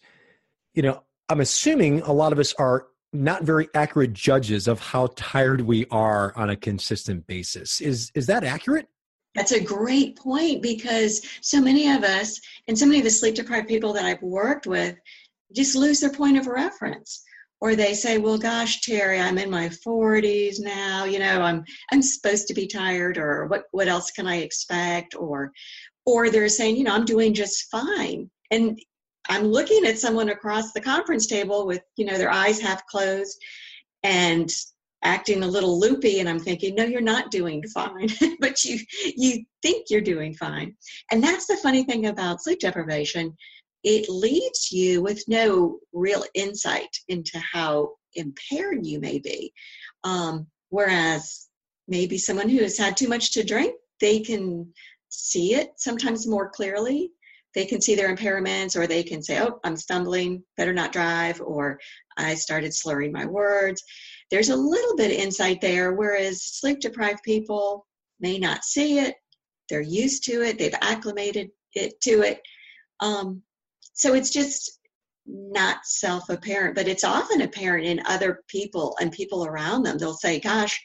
you 0.75 0.83
know 0.83 1.02
I'm 1.28 1.40
assuming 1.40 2.02
a 2.02 2.12
lot 2.12 2.33
of 2.33 2.38
us 2.38 2.54
are 2.54 2.87
not 3.12 3.45
very 3.45 3.68
accurate 3.75 4.12
judges 4.12 4.68
of 4.68 4.78
how 4.78 5.09
tired 5.16 5.62
we 5.62 5.87
are 5.90 6.37
on 6.37 6.50
a 6.50 6.56
consistent 6.56 7.26
basis. 7.26 7.80
Is 7.80 8.11
is 8.14 8.26
that 8.26 8.45
accurate? 8.45 8.88
That's 9.37 9.52
a 9.52 9.61
great 9.61 10.16
point 10.16 10.62
because 10.62 11.23
so 11.43 11.61
many 11.61 11.90
of 11.90 12.02
us 12.02 12.40
and 12.66 12.78
so 12.78 12.87
many 12.87 12.99
of 12.99 13.05
the 13.05 13.11
sleep 13.11 13.35
deprived 13.35 13.69
people 13.69 13.93
that 13.93 14.07
I've 14.07 14.23
worked 14.23 14.66
with 14.66 14.97
just 15.55 15.76
lose 15.76 16.00
their 16.00 16.11
point 16.11 16.38
of 16.38 16.47
reference. 16.47 17.23
Or 17.61 17.75
they 17.75 17.95
say, 17.95 18.19
Well 18.19 18.38
gosh, 18.38 18.81
Terry, 18.81 19.21
I'm 19.21 19.38
in 19.38 19.50
my 19.50 19.69
forties 19.69 20.61
now, 20.61 21.05
you 21.05 21.19
know, 21.19 21.43
I'm 21.43 21.64
I'm 21.93 22.02
supposed 22.02 22.49
to 22.49 22.55
be 22.55 22.66
tired 22.66 23.19
or 23.19 23.47
what 23.47 23.64
what 23.71 23.88
else 23.88 24.11
can 24.11 24.26
I 24.26 24.37
expect? 24.37 25.14
Or 25.14 25.52
or 26.05 26.31
they're 26.31 26.49
saying, 26.49 26.76
you 26.76 26.85
know, 26.85 26.95
I'm 26.95 27.05
doing 27.05 27.35
just 27.35 27.71
fine. 27.71 28.31
And 28.50 28.78
I'm 29.28 29.45
looking 29.45 29.85
at 29.87 29.99
someone 29.99 30.28
across 30.28 30.73
the 30.73 30.81
conference 30.81 31.26
table 31.26 31.66
with, 31.66 31.83
you 31.97 32.07
know, 32.07 32.16
their 32.16 32.31
eyes 32.31 32.61
half 32.61 32.87
closed 32.87 33.38
and 34.02 34.50
acting 35.05 35.43
a 35.43 35.47
little 35.47 35.79
loopy 35.79 36.21
and 36.21 36.29
i'm 36.29 36.38
thinking 36.38 36.75
no 36.75 36.85
you're 36.85 37.00
not 37.00 37.31
doing 37.31 37.62
fine 37.69 38.09
but 38.41 38.65
you 38.65 38.79
you 39.17 39.45
think 39.67 39.87
you're 39.91 40.00
doing 40.00 40.33
fine. 40.33 40.76
And 41.11 41.23
that's 41.23 41.47
the 41.47 41.57
funny 41.57 41.83
thing 41.83 42.07
about 42.07 42.43
sleep 42.43 42.61
deprivation. 42.61 43.37
It 43.83 44.09
leaves 44.09 44.71
you 44.71 45.03
with 45.03 45.23
no 45.26 45.79
real 45.93 46.25
insight 46.35 46.88
into 47.09 47.38
how 47.53 47.95
impaired 48.15 48.87
you 48.87 49.00
may 49.00 49.19
be. 49.19 49.53
Um, 50.05 50.47
whereas 50.71 51.49
maybe 51.88 52.17
someone 52.17 52.49
who 52.49 52.62
has 52.62 52.79
had 52.79 52.97
too 52.97 53.09
much 53.09 53.33
to 53.33 53.45
drink, 53.45 53.75
they 54.00 54.21
can 54.21 54.73
see 55.09 55.55
it 55.55 55.71
sometimes 55.76 56.26
more 56.29 56.49
clearly. 56.49 57.11
They 57.56 57.64
can 57.64 57.80
see 57.80 57.94
their 57.94 58.14
impairments, 58.14 58.76
or 58.76 58.86
they 58.86 59.02
can 59.02 59.22
say, 59.22 59.40
Oh, 59.40 59.58
I'm 59.64 59.78
stumbling, 59.78 60.44
better 60.58 60.75
not 60.75 60.92
drive, 60.92 61.40
or 61.40 61.80
I 62.18 62.34
started 62.34 62.75
slurring 62.75 63.12
my 63.12 63.25
words. 63.25 63.82
There's 64.30 64.50
a 64.50 64.56
little 64.56 64.94
bit 64.94 65.10
of 65.10 65.16
insight 65.16 65.62
there, 65.62 65.94
whereas 65.94 66.42
sleep 66.42 66.80
deprived 66.80 67.22
people 67.25 67.86
may 68.20 68.38
not 68.38 68.62
see 68.62 68.98
it. 68.98 69.14
They're 69.70 69.80
used 69.80 70.25
to 70.25 70.42
it, 70.42 70.58
they've 70.58 70.75
acclimated 70.82 71.48
it 71.72 71.98
to 72.02 72.20
it. 72.20 72.42
Um, 73.00 73.42
so 73.94 74.12
it's 74.12 74.30
just 74.30 74.78
not 75.25 75.78
self 75.84 76.28
apparent, 76.28 76.75
but 76.75 76.88
it's 76.88 77.04
often 77.04 77.40
apparent 77.40 77.86
in 77.86 78.02
other 78.04 78.42
people 78.48 78.94
and 79.00 79.10
people 79.10 79.46
around 79.46 79.82
them. 79.82 79.96
They'll 79.96 80.12
say, 80.12 80.40
Gosh, 80.40 80.78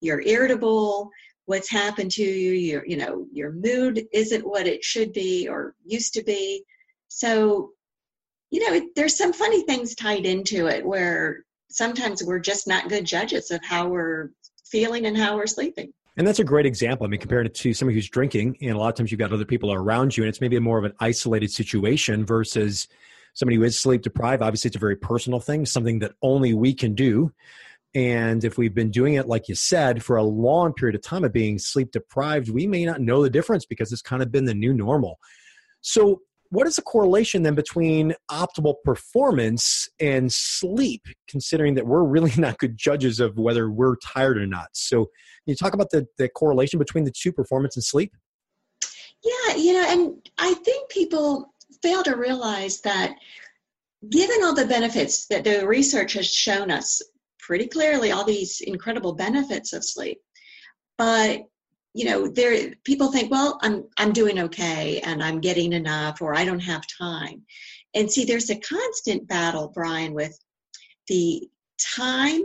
you're 0.00 0.20
irritable 0.22 1.10
what's 1.48 1.70
happened 1.70 2.10
to 2.10 2.22
you 2.22 2.52
your 2.52 2.86
you 2.86 2.96
know 2.98 3.26
your 3.32 3.52
mood 3.52 4.06
isn't 4.12 4.46
what 4.46 4.66
it 4.66 4.84
should 4.84 5.14
be 5.14 5.48
or 5.48 5.74
used 5.82 6.12
to 6.12 6.22
be 6.22 6.62
so 7.08 7.70
you 8.50 8.60
know 8.66 8.76
it, 8.76 8.94
there's 8.94 9.16
some 9.16 9.32
funny 9.32 9.62
things 9.62 9.94
tied 9.94 10.26
into 10.26 10.66
it 10.66 10.84
where 10.84 11.44
sometimes 11.70 12.22
we're 12.22 12.38
just 12.38 12.68
not 12.68 12.90
good 12.90 13.06
judges 13.06 13.50
of 13.50 13.64
how 13.64 13.88
we're 13.88 14.30
feeling 14.66 15.06
and 15.06 15.16
how 15.16 15.36
we're 15.36 15.46
sleeping 15.46 15.90
and 16.18 16.26
that's 16.26 16.40
a 16.40 16.44
great 16.44 16.66
example. 16.66 17.06
I 17.06 17.10
mean, 17.10 17.20
compared 17.20 17.46
it 17.46 17.54
to 17.54 17.72
somebody 17.72 17.94
who's 17.94 18.08
drinking, 18.08 18.58
and 18.60 18.72
a 18.72 18.76
lot 18.76 18.88
of 18.88 18.96
times 18.96 19.12
you've 19.12 19.20
got 19.20 19.32
other 19.32 19.44
people 19.44 19.72
around 19.72 20.16
you, 20.16 20.24
and 20.24 20.28
it's 20.28 20.40
maybe 20.40 20.58
more 20.58 20.76
of 20.76 20.82
an 20.82 20.92
isolated 20.98 21.52
situation 21.52 22.26
versus 22.26 22.88
somebody 23.34 23.54
who 23.54 23.62
is 23.62 23.78
sleep 23.78 24.02
deprived. 24.02 24.42
Obviously, 24.42 24.66
it's 24.66 24.76
a 24.76 24.80
very 24.80 24.96
personal 24.96 25.38
thing, 25.38 25.64
something 25.64 26.00
that 26.00 26.14
only 26.20 26.54
we 26.54 26.74
can 26.74 26.96
do. 26.96 27.32
And 27.94 28.44
if 28.44 28.58
we've 28.58 28.74
been 28.74 28.90
doing 28.90 29.14
it, 29.14 29.26
like 29.26 29.48
you 29.48 29.54
said, 29.54 30.02
for 30.02 30.16
a 30.16 30.22
long 30.22 30.74
period 30.74 30.94
of 30.94 31.02
time 31.02 31.24
of 31.24 31.32
being 31.32 31.58
sleep 31.58 31.90
deprived, 31.90 32.50
we 32.50 32.66
may 32.66 32.84
not 32.84 33.00
know 33.00 33.22
the 33.22 33.30
difference 33.30 33.64
because 33.64 33.92
it's 33.92 34.02
kind 34.02 34.22
of 34.22 34.30
been 34.30 34.44
the 34.44 34.54
new 34.54 34.74
normal. 34.74 35.18
So, 35.80 36.20
what 36.50 36.66
is 36.66 36.76
the 36.76 36.82
correlation 36.82 37.42
then 37.42 37.54
between 37.54 38.14
optimal 38.30 38.76
performance 38.82 39.86
and 40.00 40.32
sleep, 40.32 41.02
considering 41.28 41.74
that 41.74 41.86
we're 41.86 42.04
really 42.04 42.32
not 42.38 42.58
good 42.58 42.76
judges 42.76 43.20
of 43.20 43.36
whether 43.36 43.70
we're 43.70 43.96
tired 43.96 44.38
or 44.38 44.46
not? 44.46 44.68
So, 44.72 45.10
you 45.46 45.54
talk 45.54 45.72
about 45.72 45.90
the, 45.90 46.06
the 46.18 46.28
correlation 46.28 46.78
between 46.78 47.04
the 47.04 47.12
two, 47.12 47.32
performance 47.32 47.76
and 47.76 47.84
sleep? 47.84 48.12
Yeah, 49.24 49.56
you 49.56 49.72
know, 49.72 49.86
and 49.88 50.30
I 50.38 50.54
think 50.54 50.90
people 50.90 51.54
fail 51.82 52.02
to 52.02 52.16
realize 52.16 52.80
that 52.82 53.16
given 54.10 54.44
all 54.44 54.54
the 54.54 54.66
benefits 54.66 55.26
that 55.26 55.44
the 55.44 55.66
research 55.66 56.12
has 56.12 56.32
shown 56.32 56.70
us 56.70 57.02
pretty 57.48 57.66
clearly 57.66 58.12
all 58.12 58.24
these 58.24 58.60
incredible 58.60 59.14
benefits 59.14 59.72
of 59.72 59.82
sleep. 59.82 60.20
But 60.98 61.40
you 61.94 62.04
know, 62.04 62.28
there 62.28 62.74
people 62.84 63.10
think, 63.10 63.30
well, 63.30 63.58
I'm 63.62 63.84
I'm 63.96 64.12
doing 64.12 64.38
okay 64.40 65.00
and 65.00 65.24
I'm 65.24 65.40
getting 65.40 65.72
enough 65.72 66.20
or 66.20 66.36
I 66.36 66.44
don't 66.44 66.60
have 66.60 66.82
time. 66.86 67.42
And 67.94 68.12
see, 68.12 68.26
there's 68.26 68.50
a 68.50 68.60
constant 68.60 69.26
battle, 69.26 69.72
Brian, 69.74 70.12
with 70.12 70.38
the 71.08 71.48
time 71.96 72.42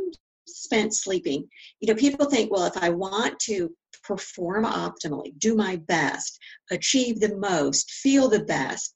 spent 0.48 0.95
sleeping. 0.95 1.50
You 1.81 1.89
know, 1.89 2.00
people 2.00 2.25
think, 2.29 2.50
well, 2.50 2.65
if 2.65 2.77
I 2.77 2.89
want 2.89 3.38
to 3.41 3.69
perform 4.03 4.63
optimally, 4.63 5.38
do 5.38 5.53
my 5.53 5.75
best, 5.75 6.39
achieve 6.72 7.19
the 7.19 7.36
most, 7.36 7.91
feel 7.91 8.29
the 8.29 8.45
best, 8.45 8.93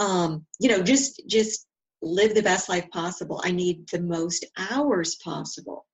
um, 0.00 0.44
you 0.58 0.68
know, 0.68 0.82
just 0.82 1.22
just 1.28 1.68
live 2.02 2.34
the 2.34 2.42
best 2.42 2.68
life 2.68 2.88
possible. 2.90 3.40
I 3.44 3.50
need 3.50 3.88
the 3.88 4.00
most 4.00 4.44
hours 4.58 5.16
possible. 5.16 5.86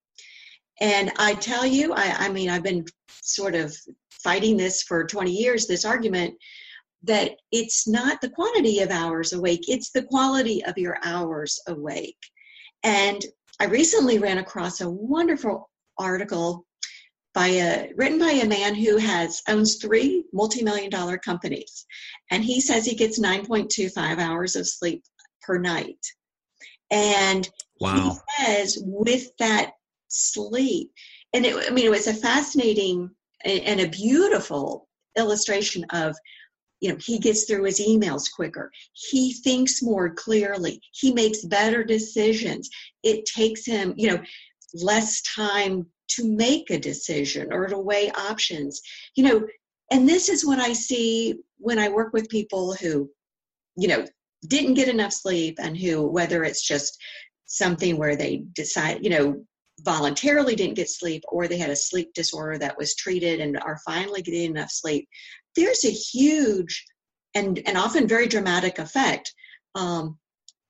And 0.81 1.13
I 1.19 1.35
tell 1.35 1.67
you, 1.67 1.93
I, 1.93 2.15
I 2.19 2.29
mean, 2.31 2.49
I've 2.49 2.63
been 2.63 2.85
sort 3.23 3.55
of 3.55 3.77
fighting 4.11 4.57
this 4.57 4.83
for 4.83 5.05
20 5.05 5.31
years, 5.31 5.67
this 5.67 5.85
argument 5.85 6.35
that 7.03 7.33
it's 7.53 7.89
not 7.89 8.21
the 8.21 8.31
quantity 8.31 8.81
of 8.81 8.91
hours 8.91 9.33
awake, 9.33 9.69
it's 9.69 9.91
the 9.91 10.03
quality 10.03 10.65
of 10.65 10.77
your 10.77 10.99
hours 11.03 11.59
awake. 11.69 12.19
And 12.83 13.25
I 13.59 13.67
recently 13.67 14.19
ran 14.19 14.39
across 14.39 14.81
a 14.81 14.91
wonderful 14.91 15.71
article 15.99 16.67
by 17.33 17.49
a 17.49 17.93
written 17.97 18.19
by 18.19 18.31
a 18.31 18.49
man 18.49 18.75
who 18.75 18.97
has 18.97 19.43
owns 19.49 19.77
three 19.77 20.25
multi-million 20.33 20.91
dollar 20.91 21.17
companies 21.17 21.87
and 22.31 22.43
he 22.43 22.61
says 22.61 22.85
he 22.85 22.97
gets 22.97 23.21
9.25 23.21 24.19
hours 24.19 24.57
of 24.57 24.67
sleep 24.67 25.05
per 25.51 25.59
night. 25.59 26.07
And 26.93 27.49
wow. 27.81 28.17
he 28.39 28.45
says 28.45 28.79
with 28.85 29.37
that 29.39 29.73
sleep, 30.09 30.93
and 31.33 31.45
it, 31.45 31.69
I 31.69 31.73
mean, 31.73 31.87
it 31.87 31.91
was 31.91 32.07
a 32.07 32.15
fascinating 32.15 33.11
and 33.45 33.81
a 33.81 33.89
beautiful 33.89 34.89
illustration 35.17 35.85
of 35.91 36.15
you 36.81 36.91
know 36.91 36.97
he 37.01 37.19
gets 37.19 37.45
through 37.45 37.65
his 37.65 37.81
emails 37.81 38.31
quicker 38.31 38.71
he 38.93 39.33
thinks 39.33 39.83
more 39.83 40.11
clearly 40.11 40.81
he 40.93 41.13
makes 41.13 41.45
better 41.45 41.83
decisions 41.83 42.69
it 43.03 43.25
takes 43.25 43.67
him 43.67 43.93
you 43.97 44.09
know 44.09 44.23
less 44.75 45.23
time 45.23 45.85
to 46.09 46.25
make 46.25 46.71
a 46.71 46.79
decision 46.79 47.53
or 47.53 47.67
to 47.67 47.79
weigh 47.79 48.11
options 48.13 48.81
you 49.17 49.25
know 49.25 49.45
and 49.91 50.09
this 50.09 50.29
is 50.29 50.47
what 50.47 50.59
i 50.59 50.73
see 50.73 51.35
when 51.59 51.79
i 51.79 51.89
work 51.89 52.13
with 52.13 52.29
people 52.29 52.75
who 52.75 53.11
you 53.77 53.89
know 53.89 54.05
didn't 54.47 54.75
get 54.75 54.89
enough 54.89 55.13
sleep 55.13 55.59
and 55.61 55.77
who 55.77 56.07
whether 56.07 56.45
it's 56.45 56.67
just 56.67 56.99
something 57.47 57.97
where 57.97 58.17
they 58.17 58.45
decide 58.55 58.99
you 59.03 59.11
know 59.11 59.45
voluntarily 59.81 60.55
didn't 60.55 60.77
get 60.77 60.89
sleep 60.89 61.23
or 61.29 61.49
they 61.49 61.59
had 61.59 61.71
a 61.71 61.77
sleep 61.77 62.13
disorder 62.15 62.59
that 62.59 62.77
was 62.77 62.95
treated 62.95 63.41
and 63.41 63.59
are 63.59 63.79
finally 63.85 64.23
getting 64.23 64.51
enough 64.51 64.71
sleep 64.71 65.09
there's 65.57 65.85
a 65.85 65.91
huge 65.91 66.85
and 67.35 67.61
and 67.67 67.77
often 67.77 68.07
very 68.07 68.27
dramatic 68.27 68.79
effect 68.79 69.33
um, 69.75 70.19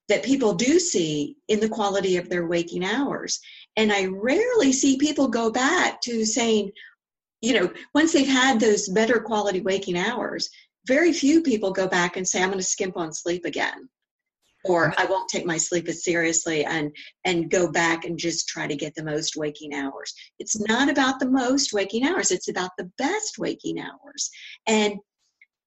that 0.08 0.24
people 0.24 0.54
do 0.54 0.78
see 0.78 1.36
in 1.48 1.60
the 1.60 1.68
quality 1.68 2.16
of 2.16 2.28
their 2.28 2.46
waking 2.46 2.84
hours. 2.84 3.40
And 3.76 3.92
i 3.92 4.06
rarely 4.06 4.72
see 4.72 4.98
people 4.98 5.28
go 5.28 5.50
back 5.50 6.00
to 6.02 6.24
saying 6.24 6.72
you 7.40 7.54
know 7.54 7.72
once 7.94 8.12
they've 8.12 8.26
had 8.26 8.58
those 8.60 8.88
better 8.88 9.20
quality 9.20 9.60
waking 9.60 9.96
hours 9.96 10.50
very 10.90 11.12
few 11.12 11.40
people 11.40 11.70
go 11.70 11.87
back 11.87 12.16
and 12.16 12.26
say 12.26 12.42
i'm 12.42 12.49
going 12.49 12.59
to 12.59 12.64
skimp 12.64 12.97
on 12.97 13.12
sleep 13.12 13.44
again 13.44 13.88
or 14.64 14.90
mm-hmm. 14.90 15.00
i 15.00 15.04
won't 15.04 15.28
take 15.28 15.47
my 15.47 15.56
sleep 15.56 15.88
as 15.88 16.04
seriously 16.04 16.64
and 16.64 16.90
and 17.25 17.50
go 17.50 17.70
back 17.70 18.04
and 18.04 18.18
just 18.18 18.49
try 18.49 18.66
to 18.66 18.75
get 18.75 18.94
the 18.94 19.04
most 19.04 19.37
waking 19.37 19.73
hours. 19.75 20.12
It's 20.38 20.59
not 20.68 20.88
about 20.90 21.20
the 21.20 21.30
most 21.30 21.73
waking 21.73 22.04
hours 22.06 22.30
it's 22.30 22.49
about 22.49 22.73
the 22.76 22.90
best 22.99 23.38
waking 23.38 23.78
hours. 23.80 24.30
And 24.66 24.94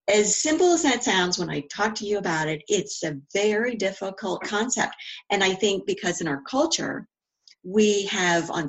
as 0.09 0.41
simple 0.41 0.73
as 0.73 0.83
that 0.83 1.03
sounds 1.03 1.39
when 1.39 1.49
i 1.49 1.63
talk 1.73 1.95
to 1.95 2.05
you 2.05 2.17
about 2.17 2.49
it 2.49 2.61
it's 2.67 3.03
a 3.03 3.17
very 3.33 3.75
difficult 3.75 4.43
concept. 4.43 4.93
And 5.31 5.43
i 5.43 5.53
think 5.53 5.87
because 5.87 6.19
in 6.21 6.27
our 6.27 6.41
culture 6.41 7.07
we 7.63 8.05
have 8.07 8.51
on 8.51 8.67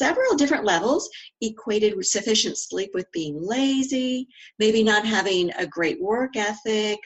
several 0.00 0.34
different 0.34 0.64
levels 0.64 1.10
equated 1.42 1.92
sufficient 2.06 2.56
sleep 2.56 2.90
with 2.94 3.12
being 3.12 3.36
lazy, 3.38 4.26
maybe 4.58 4.82
not 4.82 5.04
having 5.04 5.50
a 5.58 5.66
great 5.66 6.00
work 6.00 6.36
ethic, 6.36 6.98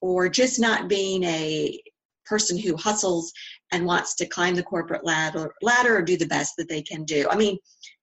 or 0.00 0.28
just 0.28 0.58
not 0.58 0.88
being 0.88 1.22
a 1.22 1.80
person 2.26 2.58
who 2.58 2.76
hustles 2.76 3.32
and 3.70 3.86
wants 3.86 4.16
to 4.16 4.26
climb 4.26 4.56
the 4.56 4.64
corporate 4.64 5.04
ladder, 5.04 5.52
ladder 5.62 5.96
or 5.96 6.02
do 6.02 6.16
the 6.16 6.26
best 6.26 6.54
that 6.56 6.68
they 6.68 6.82
can 6.82 7.04
do. 7.04 7.24
I 7.30 7.36
mean, 7.36 7.56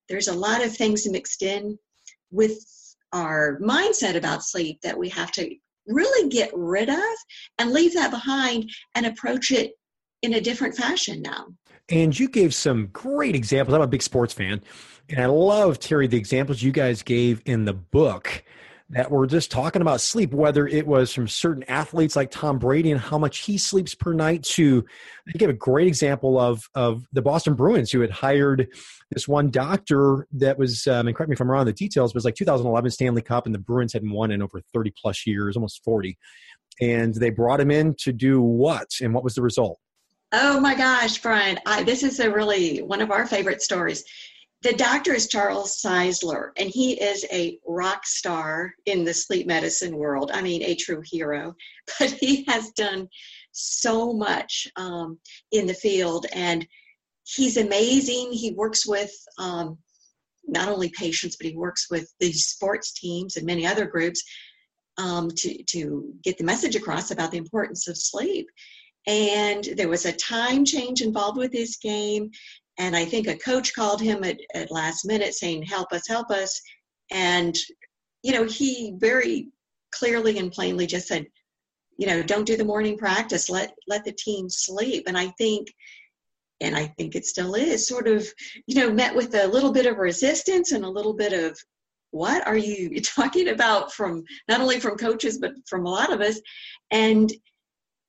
there's 0.08 0.30
a 0.30 0.34
lot 0.48 0.64
of 0.64 0.74
things 0.74 1.10
mixed 1.10 1.42
in 1.44 1.78
with 2.32 2.58
our 3.12 3.60
mindset 3.60 4.16
about 4.16 4.46
sleep 4.46 4.80
that 4.82 4.98
we 4.98 5.10
have 5.10 5.32
to 5.34 5.54
really 5.88 6.30
get 6.30 6.52
rid 6.54 6.90
of 6.90 7.16
and 7.60 7.72
leave 7.72 7.94
that 7.96 8.12
behind 8.12 8.70
and 8.96 9.06
approach 9.06 9.52
it 9.52 9.74
in 10.22 10.36
a 10.36 10.42
different 10.42 10.76
fashion 10.76 11.22
now. 11.22 11.48
And 11.90 12.18
you 12.18 12.28
gave 12.28 12.54
some 12.54 12.88
great 12.88 13.36
examples. 13.36 13.74
I'm 13.74 13.82
a 13.82 13.88
big 13.88 14.02
sports 14.02 14.34
fan, 14.34 14.62
and 15.10 15.22
I 15.22 15.28
love, 15.28 15.80
Terry, 15.80 16.08
the 16.08 16.18
examples 16.18 16.62
you 16.62 16.72
guys 16.72 17.02
gave 17.02 17.42
in 17.46 17.66
the 17.66 17.74
book 17.74 18.44
that 18.90 19.12
were 19.12 19.28
just 19.28 19.52
talking 19.52 19.82
about 19.82 20.00
sleep, 20.00 20.34
whether 20.34 20.66
it 20.66 20.88
was 20.88 21.14
from 21.14 21.28
certain 21.28 21.64
athletes 21.68 22.16
like 22.16 22.32
Tom 22.32 22.58
Brady 22.58 22.92
and 22.92 23.00
how 23.00 23.18
much 23.18 23.40
he 23.40 23.58
sleeps 23.58 23.94
per 23.94 24.14
night 24.14 24.44
to 24.44 24.86
I 25.28 25.38
gave 25.38 25.50
a 25.50 25.54
great 25.54 25.88
example 25.88 26.40
of 26.40 26.70
of 26.74 27.06
the 27.12 27.22
Boston 27.22 27.56
Bruins 27.56 27.92
who 27.92 28.00
had 28.00 28.12
hired 28.12 28.68
this 29.12 29.28
one 29.28 29.52
doctor 29.52 30.28
that 30.34 30.58
was 30.58 30.88
um, 30.88 31.08
and 31.08 31.16
correct 31.16 31.30
me 31.30 31.34
if 31.34 31.42
I'm 31.42 31.52
wrong 31.52 31.62
on 31.62 31.66
the 31.66 31.74
details, 31.74 32.14
was 32.14 32.26
like 32.26 32.36
2011 32.36 32.92
Stanley 32.92 33.22
Cup 33.22 33.46
and 33.46 33.54
the 33.54 33.60
Bruins 33.60 33.94
hadn't 33.94 34.12
won 34.12 34.32
in 34.32 34.42
over 34.42 34.62
30 34.74 34.94
plus 35.02 35.28
years, 35.28 35.58
almost 35.58 35.84
40. 35.84 36.18
And 36.80 37.14
they 37.16 37.30
brought 37.30 37.60
him 37.60 37.72
in 37.72 37.96
to 38.00 38.14
do 38.14 38.42
what? 38.42 38.88
And 39.02 39.14
what 39.14 39.24
was 39.24 39.36
the 39.36 39.42
result? 39.42 39.80
Oh 40.34 40.60
my 40.60 40.76
gosh, 40.76 41.22
Brian, 41.22 41.58
I, 41.66 41.84
this 41.84 42.04
is 42.04 42.20
a 42.20 42.30
really 42.30 42.82
one 42.82 43.02
of 43.02 43.12
our 43.12 43.26
favorite 43.26 43.62
stories. 43.62 44.04
The 44.62 44.74
doctor 44.74 45.14
is 45.14 45.30
Charles 45.30 45.82
Czeisler, 45.82 46.50
and 46.58 46.70
he 46.70 47.00
is 47.00 47.26
a 47.32 47.60
rock 47.66 48.06
star 48.06 48.74
in 48.86 49.06
the 49.06 49.14
sleep 49.14 49.48
medicine 49.48 49.96
world. 49.96 50.32
I 50.34 50.42
mean, 50.42 50.64
a 50.64 50.76
true 50.76 51.02
hero. 51.06 51.56
But 52.00 52.12
he 52.12 52.44
has 52.50 52.72
done 52.72 53.08
so 53.54 54.12
much 54.12 54.68
um, 54.76 55.18
in 55.54 55.66
the 55.66 55.74
field, 55.74 56.26
and 56.34 56.68
he's 57.24 57.56
amazing. 57.56 58.34
He 58.34 58.52
works 58.52 58.86
with 58.86 59.12
um, 59.38 59.78
not 60.46 60.68
only 60.68 60.90
patients, 60.90 61.38
but 61.38 61.48
he 61.48 61.56
works 61.56 61.88
with 61.90 62.14
the 62.20 62.34
sports 62.34 62.92
teams 62.92 63.38
and 63.38 63.46
many 63.46 63.66
other 63.66 63.86
groups 63.86 64.22
um, 64.98 65.30
to, 65.38 65.64
to 65.64 66.14
get 66.24 66.38
the 66.38 66.44
message 66.44 66.76
across 66.76 67.12
about 67.12 67.32
the 67.32 67.38
importance 67.38 67.88
of 67.88 67.98
sleep. 67.98 68.50
And 69.08 69.64
there 69.78 69.90
was 69.90 70.06
a 70.06 70.12
time 70.14 70.66
change 70.66 71.02
involved 71.02 71.38
with 71.38 71.54
his 71.54 71.78
game. 71.78 72.30
And 72.78 72.96
I 72.96 73.06
think 73.06 73.28
a 73.28 73.38
coach 73.38 73.74
called 73.74 74.02
him 74.02 74.24
at, 74.24 74.38
at 74.54 74.72
last 74.72 75.06
minute 75.06 75.34
saying, 75.34 75.64
Help 75.64 75.92
us, 75.94 76.08
help 76.08 76.30
us. 76.30 76.62
And, 77.10 77.58
you 78.22 78.34
know, 78.34 78.44
he 78.44 78.94
very 78.98 79.50
clearly 79.92 80.38
and 80.38 80.52
plainly 80.52 80.86
just 80.86 81.08
said, 81.08 81.26
you 81.98 82.06
know, 82.06 82.22
don't 82.22 82.46
do 82.46 82.58
the 82.58 82.66
morning 82.66 82.98
practice. 82.98 83.50
Let 83.50 83.74
let 83.88 84.06
the 84.06 84.12
team 84.12 84.50
sleep. 84.50 85.06
And 85.08 85.18
I 85.18 85.28
think 85.38 85.68
and 86.62 86.76
I 86.76 86.88
think 86.98 87.16
it 87.16 87.26
still 87.26 87.56
is 87.56 87.88
sort 87.88 88.08
of, 88.08 88.28
you 88.66 88.76
know, 88.76 88.92
met 88.92 89.16
with 89.16 89.34
a 89.36 89.48
little 89.48 89.72
bit 89.72 89.86
of 89.86 89.98
resistance 89.98 90.72
and 90.72 90.84
a 90.84 90.90
little 90.90 91.14
bit 91.14 91.34
of 91.34 91.58
what 92.12 92.46
are 92.48 92.58
you 92.58 93.02
talking 93.16 93.50
about 93.50 93.94
from 93.94 94.24
not 94.48 94.62
only 94.62 94.80
from 94.80 94.98
coaches 94.98 95.40
but 95.40 95.54
from 95.68 95.86
a 95.86 95.90
lot 95.90 96.12
of 96.12 96.22
us 96.22 96.40
and 96.92 97.32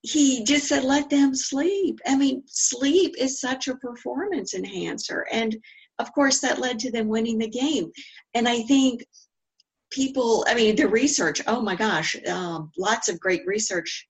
he 0.03 0.45
just 0.45 0.69
said 0.69 0.85
let 0.85 1.11
them 1.11 1.35
sleep 1.35 1.99
i 2.07 2.17
mean 2.17 2.43
sleep 2.47 3.15
is 3.19 3.41
such 3.41 3.69
a 3.69 3.77
performance 3.77 4.55
enhancer 4.55 5.27
and 5.33 5.57
of 5.99 6.13
course 6.13 6.41
that 6.41 6.61
led 6.61 6.79
to 6.79 6.91
them 6.91 7.09
winning 7.09 7.39
the 7.39 7.49
game 7.49 7.91
and 8.35 8.49
i 8.49 8.63
think 8.63 9.05
people 9.91 10.45
i 10.49 10.55
mean 10.55 10.77
the 10.77 10.87
research 10.87 11.41
oh 11.47 11.61
my 11.61 11.75
gosh 11.75 12.17
um, 12.29 12.71
lots 12.79 13.09
of 13.09 13.19
great 13.19 13.43
research 13.47 14.07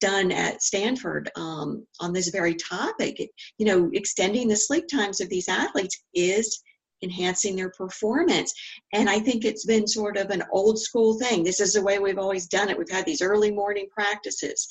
done 0.00 0.32
at 0.32 0.62
stanford 0.62 1.30
um, 1.36 1.86
on 2.00 2.12
this 2.12 2.28
very 2.28 2.54
topic 2.54 3.16
you 3.58 3.66
know 3.66 3.90
extending 3.92 4.48
the 4.48 4.56
sleep 4.56 4.86
times 4.88 5.20
of 5.20 5.28
these 5.28 5.48
athletes 5.48 6.02
is 6.14 6.62
enhancing 7.02 7.56
their 7.56 7.70
performance. 7.70 8.52
And 8.92 9.08
I 9.08 9.18
think 9.20 9.44
it's 9.44 9.64
been 9.64 9.86
sort 9.86 10.16
of 10.16 10.30
an 10.30 10.42
old 10.52 10.78
school 10.78 11.18
thing. 11.18 11.44
This 11.44 11.60
is 11.60 11.74
the 11.74 11.82
way 11.82 11.98
we've 11.98 12.18
always 12.18 12.46
done 12.46 12.68
it. 12.68 12.78
We've 12.78 12.90
had 12.90 13.06
these 13.06 13.22
early 13.22 13.50
morning 13.50 13.88
practices. 13.90 14.66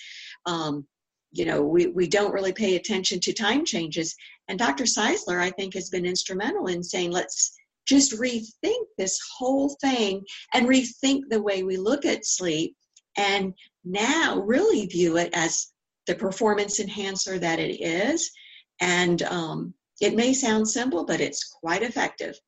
Um, 0.47 0.87
you 1.31 1.45
know, 1.45 1.61
we, 1.61 1.87
we 1.87 2.07
don't 2.07 2.33
really 2.33 2.53
pay 2.53 2.75
attention 2.75 3.19
to 3.19 3.33
time 3.33 3.65
changes. 3.65 4.15
And 4.47 4.57
Dr. 4.57 4.85
Czeisler, 4.85 5.39
I 5.39 5.51
think, 5.51 5.75
has 5.75 5.89
been 5.89 6.05
instrumental 6.05 6.67
in 6.67 6.81
saying, 6.81 7.11
let's 7.11 7.55
just 7.85 8.13
rethink 8.13 8.85
this 8.97 9.19
whole 9.37 9.77
thing 9.81 10.23
and 10.53 10.67
rethink 10.67 11.23
the 11.29 11.41
way 11.41 11.63
we 11.63 11.77
look 11.77 12.05
at 12.05 12.25
sleep 12.25 12.75
and 13.17 13.53
now 13.85 14.39
really 14.39 14.85
view 14.87 15.17
it 15.17 15.29
as 15.33 15.67
the 16.07 16.15
performance 16.15 16.79
enhancer 16.79 17.37
that 17.37 17.59
it 17.59 17.81
is 17.81 18.31
and 18.79 19.21
um, 19.23 19.73
it 19.99 20.15
may 20.15 20.33
sound 20.33 20.67
simple, 20.67 21.05
but 21.05 21.21
it's 21.21 21.43
quite 21.43 21.81
effective. 21.81 22.39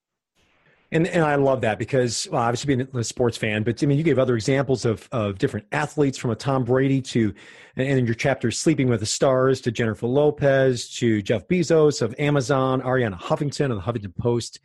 And, 0.91 1.05
and 1.07 1.23
I 1.23 1.35
love 1.35 1.61
that 1.61 1.77
because 1.77 2.27
well, 2.31 2.41
obviously 2.41 2.75
being 2.75 2.87
a 2.95 3.03
sports 3.03 3.37
fan, 3.37 3.61
but 3.61 3.81
I 3.83 3.85
mean, 3.85 3.97
you 3.97 4.03
gave 4.03 4.17
other 4.17 4.35
examples 4.35 4.85
of, 4.85 5.07
of 5.11 5.37
different 5.37 5.67
athletes 5.71 6.17
from 6.17 6.31
a 6.31 6.35
Tom 6.35 6.63
Brady 6.63 6.99
to, 7.01 7.33
and 7.75 7.99
in 7.99 8.05
your 8.05 8.15
chapter, 8.15 8.49
Sleeping 8.49 8.87
with 8.87 9.01
the 9.01 9.05
Stars 9.05 9.61
to 9.61 9.71
Jennifer 9.71 10.07
Lopez 10.07 10.89
to 10.95 11.21
Jeff 11.21 11.47
Bezos 11.47 12.01
of 12.01 12.15
Amazon, 12.17 12.81
Arianna 12.81 13.19
Huffington 13.19 13.71
of 13.71 13.77
the 13.77 13.81
Huffington 13.81 14.15
Post, 14.17 14.59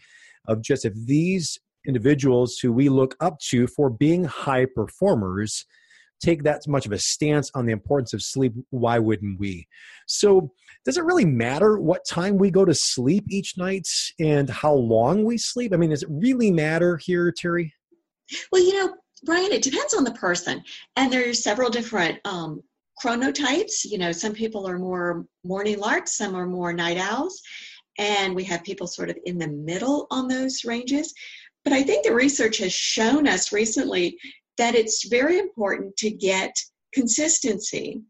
of 0.49 0.62
just 0.62 0.87
if 0.87 0.95
these 0.95 1.59
individuals 1.87 2.59
who 2.59 2.73
we 2.73 2.88
look 2.88 3.14
up 3.21 3.38
to 3.38 3.66
for 3.66 3.90
being 3.90 4.25
high 4.25 4.64
performers 4.64 5.66
take 6.23 6.42
that 6.44 6.66
much 6.66 6.87
of 6.87 6.92
a 6.92 6.99
stance 6.99 7.50
on 7.54 7.66
the 7.66 7.73
importance 7.73 8.12
of 8.12 8.23
sleep, 8.23 8.52
why 8.71 8.99
wouldn't 8.99 9.38
we? 9.38 9.66
So, 10.06 10.52
does 10.85 10.99
it 10.99 11.04
really 11.04 11.25
matter 11.25 11.78
what 11.78 12.04
time 12.06 12.37
we 12.37 12.50
go 12.50 12.64
to 12.64 12.75
sleep 12.75 13.25
each 13.30 13.56
night 13.56 13.88
and 14.21 14.50
how 14.50 14.75
long 14.75 15.25
we 15.25 15.38
sleep? 15.38 15.73
I 15.73 15.78
mean, 15.78 15.90
does 15.90 16.02
it 16.02 16.11
really 16.11 16.50
matter 16.50 16.99
here, 16.99 17.33
Terry? 17.33 17.73
Well, 18.52 18.62
you 18.62 18.75
know, 18.75 18.94
Brian, 19.25 19.52
it 19.52 19.62
depends 19.62 19.94
on 19.94 20.04
the 20.04 20.12
person. 20.12 20.62
And 20.96 21.11
there 21.11 21.29
are 21.29 21.35
several 21.35 21.70
different 21.70 22.18
um, 22.27 22.61
chronotypes. 23.03 23.85
You 23.85 23.98
know, 23.98 24.12
some 24.12 24.33
people 24.33 24.68
are 24.68 24.79
more 24.79 25.24
morning 25.42 25.79
larks, 25.79 26.18
some 26.18 26.35
are 26.35 26.46
more 26.46 26.72
night 26.72 26.98
owls. 26.98 27.40
And 27.98 28.35
we 28.35 28.44
have 28.44 28.62
people 28.64 28.87
sort 28.87 29.09
of 29.09 29.16
in 29.24 29.38
the 29.38 29.48
middle 29.48 30.07
on 30.11 30.29
those 30.29 30.64
ranges. 30.64 31.14
But 31.64 31.72
I 31.72 31.83
think 31.83 32.05
the 32.05 32.14
research 32.14 32.59
has 32.59 32.72
shown 32.72 33.27
us 33.27 33.53
recently 33.53 34.18
that 34.59 34.75
it's 34.75 35.09
very 35.09 35.38
important 35.38 35.97
to 35.99 36.11
get 36.11 36.55
consistency 36.93 38.03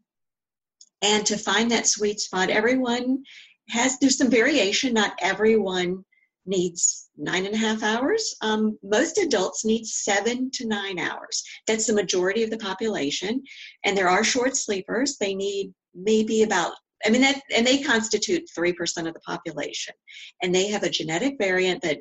and 1.01 1.25
to 1.25 1.37
find 1.37 1.71
that 1.71 1.87
sweet 1.87 2.19
spot. 2.19 2.49
Everyone 2.49 3.23
has, 3.69 3.97
there's 3.99 4.17
some 4.17 4.29
variation. 4.29 4.93
Not 4.93 5.17
everyone 5.21 6.03
needs 6.45 7.09
nine 7.17 7.45
and 7.45 7.55
a 7.55 7.57
half 7.57 7.83
hours. 7.83 8.35
Um, 8.41 8.77
most 8.83 9.17
adults 9.17 9.65
need 9.65 9.85
seven 9.85 10.51
to 10.53 10.67
nine 10.67 10.99
hours. 10.99 11.43
That's 11.67 11.87
the 11.87 11.93
majority 11.93 12.43
of 12.43 12.51
the 12.51 12.57
population. 12.57 13.41
And 13.83 13.97
there 13.97 14.09
are 14.09 14.23
short 14.23 14.55
sleepers. 14.55 15.17
They 15.17 15.33
need 15.33 15.73
maybe 15.93 16.43
about 16.43 16.73
I 17.05 17.09
mean, 17.09 17.21
that, 17.21 17.41
and 17.55 17.67
they 17.67 17.83
constitute 17.83 18.49
3% 18.57 18.73
of 19.07 19.13
the 19.13 19.19
population. 19.19 19.93
And 20.41 20.55
they 20.55 20.67
have 20.69 20.83
a 20.83 20.89
genetic 20.89 21.35
variant 21.37 21.81
that 21.83 21.99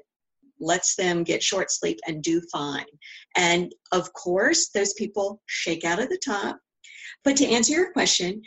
lets 0.60 0.96
them 0.96 1.24
get 1.24 1.42
short 1.42 1.70
sleep 1.70 1.98
and 2.06 2.22
do 2.22 2.40
fine. 2.52 2.84
And 3.36 3.74
of 3.92 4.12
course, 4.12 4.68
those 4.68 4.94
people 4.94 5.42
shake 5.46 5.84
out 5.84 6.00
at 6.00 6.08
the 6.08 6.20
top. 6.24 6.58
But 7.24 7.36
to 7.38 7.46
answer 7.46 7.72
your 7.72 7.92
question, 7.92 8.42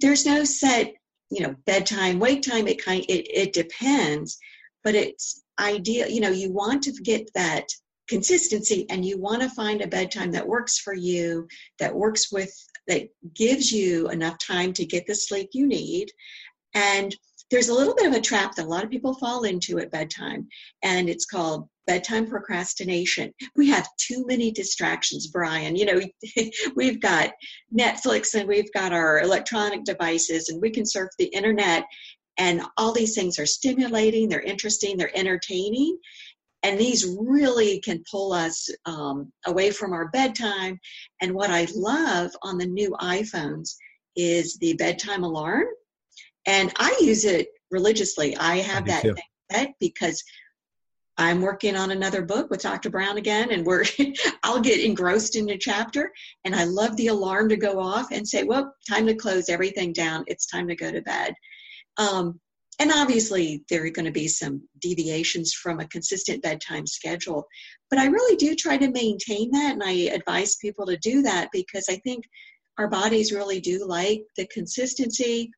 there's 0.00 0.26
no 0.26 0.44
set, 0.44 0.92
you 1.30 1.40
know, 1.40 1.54
bedtime, 1.66 2.18
wake 2.18 2.42
time. 2.42 2.68
It 2.68 2.82
kind 2.82 3.04
it, 3.08 3.26
it 3.32 3.52
depends, 3.52 4.38
but 4.84 4.94
it's 4.94 5.42
ideal. 5.58 6.08
You 6.08 6.20
know, 6.20 6.30
you 6.30 6.52
want 6.52 6.82
to 6.84 6.92
get 6.92 7.30
that 7.34 7.66
consistency 8.08 8.86
and 8.90 9.04
you 9.04 9.18
want 9.18 9.42
to 9.42 9.48
find 9.50 9.82
a 9.82 9.86
bedtime 9.86 10.32
that 10.32 10.46
works 10.46 10.78
for 10.78 10.94
you, 10.94 11.46
that 11.78 11.94
works 11.94 12.32
with 12.32 12.52
that 12.88 13.08
gives 13.34 13.70
you 13.70 14.08
enough 14.08 14.36
time 14.38 14.72
to 14.72 14.84
get 14.84 15.06
the 15.06 15.14
sleep 15.14 15.50
you 15.52 15.66
need. 15.66 16.10
And 16.74 17.14
there's 17.50 17.68
a 17.68 17.74
little 17.74 17.94
bit 17.94 18.06
of 18.06 18.12
a 18.12 18.20
trap 18.20 18.54
that 18.54 18.66
a 18.66 18.68
lot 18.68 18.84
of 18.84 18.90
people 18.90 19.14
fall 19.14 19.42
into 19.42 19.78
at 19.78 19.90
bedtime, 19.90 20.46
and 20.82 21.08
it's 21.08 21.26
called 21.26 21.68
bedtime 21.86 22.26
procrastination. 22.26 23.32
We 23.56 23.68
have 23.70 23.88
too 23.96 24.24
many 24.26 24.52
distractions, 24.52 25.26
Brian. 25.26 25.74
You 25.74 25.86
know, 25.86 26.00
we've 26.76 27.00
got 27.00 27.32
Netflix 27.76 28.38
and 28.38 28.48
we've 28.48 28.72
got 28.72 28.92
our 28.92 29.20
electronic 29.20 29.84
devices, 29.84 30.48
and 30.48 30.60
we 30.62 30.70
can 30.70 30.86
surf 30.86 31.10
the 31.18 31.26
internet, 31.26 31.84
and 32.38 32.62
all 32.76 32.92
these 32.92 33.14
things 33.14 33.38
are 33.38 33.46
stimulating, 33.46 34.28
they're 34.28 34.40
interesting, 34.40 34.96
they're 34.96 35.16
entertaining. 35.16 35.98
And 36.62 36.78
these 36.78 37.16
really 37.18 37.80
can 37.80 38.04
pull 38.10 38.32
us 38.32 38.68
um, 38.84 39.32
away 39.46 39.70
from 39.70 39.92
our 39.92 40.08
bedtime. 40.08 40.78
And 41.22 41.34
what 41.34 41.50
I 41.50 41.66
love 41.74 42.32
on 42.42 42.58
the 42.58 42.66
new 42.66 42.90
iPhones 43.00 43.74
is 44.14 44.58
the 44.58 44.74
bedtime 44.74 45.24
alarm 45.24 45.64
and 46.46 46.72
I 46.76 46.96
use 47.00 47.24
it 47.24 47.48
religiously. 47.70 48.36
I 48.36 48.56
have 48.56 48.86
that 48.86 49.02
thing 49.02 49.14
set 49.50 49.74
because 49.80 50.22
I'm 51.20 51.42
working 51.42 51.76
on 51.76 51.90
another 51.90 52.22
book 52.22 52.48
with 52.50 52.62
Dr. 52.62 52.88
Brown 52.88 53.18
again, 53.18 53.50
and 53.50 53.64
we're 53.64 53.84
I'll 54.42 54.60
get 54.60 54.80
engrossed 54.80 55.36
in 55.36 55.50
a 55.50 55.58
chapter, 55.58 56.10
and 56.44 56.54
I 56.54 56.64
love 56.64 56.96
the 56.96 57.08
alarm 57.08 57.50
to 57.50 57.56
go 57.56 57.78
off 57.78 58.10
and 58.10 58.26
say, 58.26 58.42
"Well, 58.44 58.74
time 58.88 59.06
to 59.06 59.14
close 59.14 59.48
everything 59.48 59.92
down. 59.92 60.24
It's 60.28 60.46
time 60.46 60.66
to 60.68 60.76
go 60.76 60.90
to 60.90 61.02
bed." 61.02 61.34
Um, 61.98 62.40
and 62.78 62.90
obviously, 62.90 63.62
there 63.68 63.84
are 63.84 63.90
going 63.90 64.06
to 64.06 64.10
be 64.10 64.28
some 64.28 64.66
deviations 64.80 65.52
from 65.52 65.80
a 65.80 65.88
consistent 65.88 66.42
bedtime 66.42 66.86
schedule, 66.86 67.46
but 67.90 67.98
I 67.98 68.06
really 68.06 68.36
do 68.36 68.54
try 68.54 68.78
to 68.78 68.90
maintain 68.90 69.50
that, 69.50 69.72
and 69.74 69.82
I 69.82 70.14
advise 70.14 70.56
people 70.56 70.86
to 70.86 70.96
do 70.96 71.20
that 71.22 71.50
because 71.52 71.84
I 71.90 71.96
think 71.96 72.24
our 72.78 72.88
bodies 72.88 73.30
really 73.30 73.60
do 73.60 73.84
like 73.86 74.22
the 74.38 74.46
consistency 74.46 75.52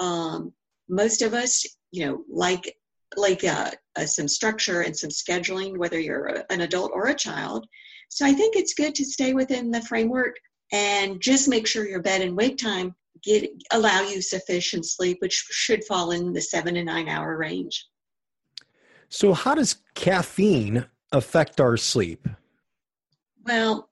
um, 0.00 0.52
most 0.88 1.22
of 1.22 1.34
us, 1.34 1.64
you 1.92 2.06
know, 2.06 2.24
like 2.28 2.76
like 3.16 3.44
uh, 3.44 3.70
uh, 3.96 4.06
some 4.06 4.28
structure 4.28 4.82
and 4.82 4.96
some 4.96 5.10
scheduling, 5.10 5.76
whether 5.76 5.98
you're 5.98 6.26
a, 6.26 6.44
an 6.50 6.60
adult 6.60 6.92
or 6.94 7.08
a 7.08 7.14
child. 7.14 7.66
So 8.08 8.24
I 8.24 8.32
think 8.32 8.56
it's 8.56 8.74
good 8.74 8.94
to 8.96 9.04
stay 9.04 9.34
within 9.34 9.70
the 9.70 9.82
framework 9.82 10.36
and 10.72 11.20
just 11.20 11.48
make 11.48 11.66
sure 11.66 11.88
your 11.88 12.02
bed 12.02 12.22
and 12.22 12.36
wake 12.36 12.56
time 12.56 12.94
get 13.22 13.50
allow 13.72 14.02
you 14.02 14.22
sufficient 14.22 14.86
sleep, 14.86 15.18
which 15.20 15.44
should 15.50 15.84
fall 15.84 16.12
in 16.12 16.32
the 16.32 16.40
seven 16.40 16.74
to 16.74 16.84
nine 16.84 17.08
hour 17.08 17.36
range. 17.36 17.86
So, 19.08 19.34
how 19.34 19.56
does 19.56 19.76
caffeine 19.94 20.86
affect 21.12 21.60
our 21.60 21.76
sleep? 21.76 22.28
Well, 23.44 23.90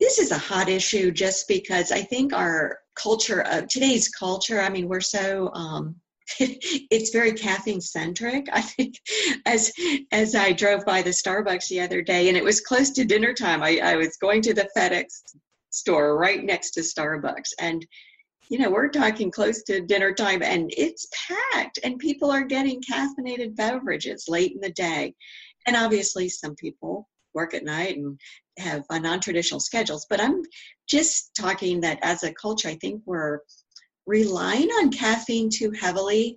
this 0.00 0.18
is 0.18 0.30
a 0.30 0.38
hot 0.38 0.68
issue 0.68 1.10
just 1.10 1.48
because 1.48 1.92
I 1.92 2.02
think 2.02 2.32
our 2.32 2.78
culture 3.02 3.40
of 3.42 3.68
today's 3.68 4.08
culture, 4.08 4.60
I 4.60 4.68
mean, 4.68 4.88
we're 4.88 5.00
so 5.00 5.50
um, 5.54 5.96
it's 6.40 7.10
very 7.10 7.32
caffeine 7.32 7.80
centric. 7.80 8.46
I 8.52 8.60
think 8.60 8.96
as 9.46 9.72
as 10.12 10.34
I 10.34 10.52
drove 10.52 10.84
by 10.84 11.02
the 11.02 11.10
Starbucks 11.10 11.68
the 11.68 11.80
other 11.80 12.02
day 12.02 12.28
and 12.28 12.36
it 12.36 12.44
was 12.44 12.60
close 12.60 12.90
to 12.90 13.04
dinner 13.04 13.32
time, 13.32 13.62
I, 13.62 13.80
I 13.82 13.96
was 13.96 14.16
going 14.18 14.42
to 14.42 14.54
the 14.54 14.68
FedEx 14.76 15.06
store 15.70 16.18
right 16.18 16.44
next 16.44 16.72
to 16.72 16.80
Starbucks 16.80 17.52
and 17.60 17.86
you 18.50 18.58
know 18.58 18.70
we're 18.70 18.88
talking 18.88 19.30
close 19.30 19.62
to 19.64 19.80
dinner 19.80 20.12
time 20.12 20.42
and 20.42 20.72
it's 20.76 21.06
packed 21.28 21.78
and 21.84 21.98
people 21.98 22.30
are 22.30 22.44
getting 22.44 22.82
caffeinated 22.82 23.54
beverages 23.54 24.24
late 24.28 24.52
in 24.52 24.60
the 24.60 24.72
day 24.72 25.14
and 25.66 25.76
obviously 25.76 26.28
some 26.28 26.54
people 26.56 27.06
work 27.34 27.52
at 27.52 27.64
night 27.64 27.96
and 27.96 28.18
have 28.58 28.84
uh, 28.90 28.98
non-traditional 28.98 29.60
schedules 29.60 30.06
but 30.08 30.20
i'm 30.20 30.42
just 30.88 31.34
talking 31.34 31.80
that 31.80 31.98
as 32.02 32.22
a 32.22 32.32
culture 32.34 32.68
i 32.68 32.74
think 32.76 33.02
we're 33.06 33.40
relying 34.06 34.68
on 34.68 34.90
caffeine 34.90 35.50
too 35.50 35.70
heavily 35.72 36.36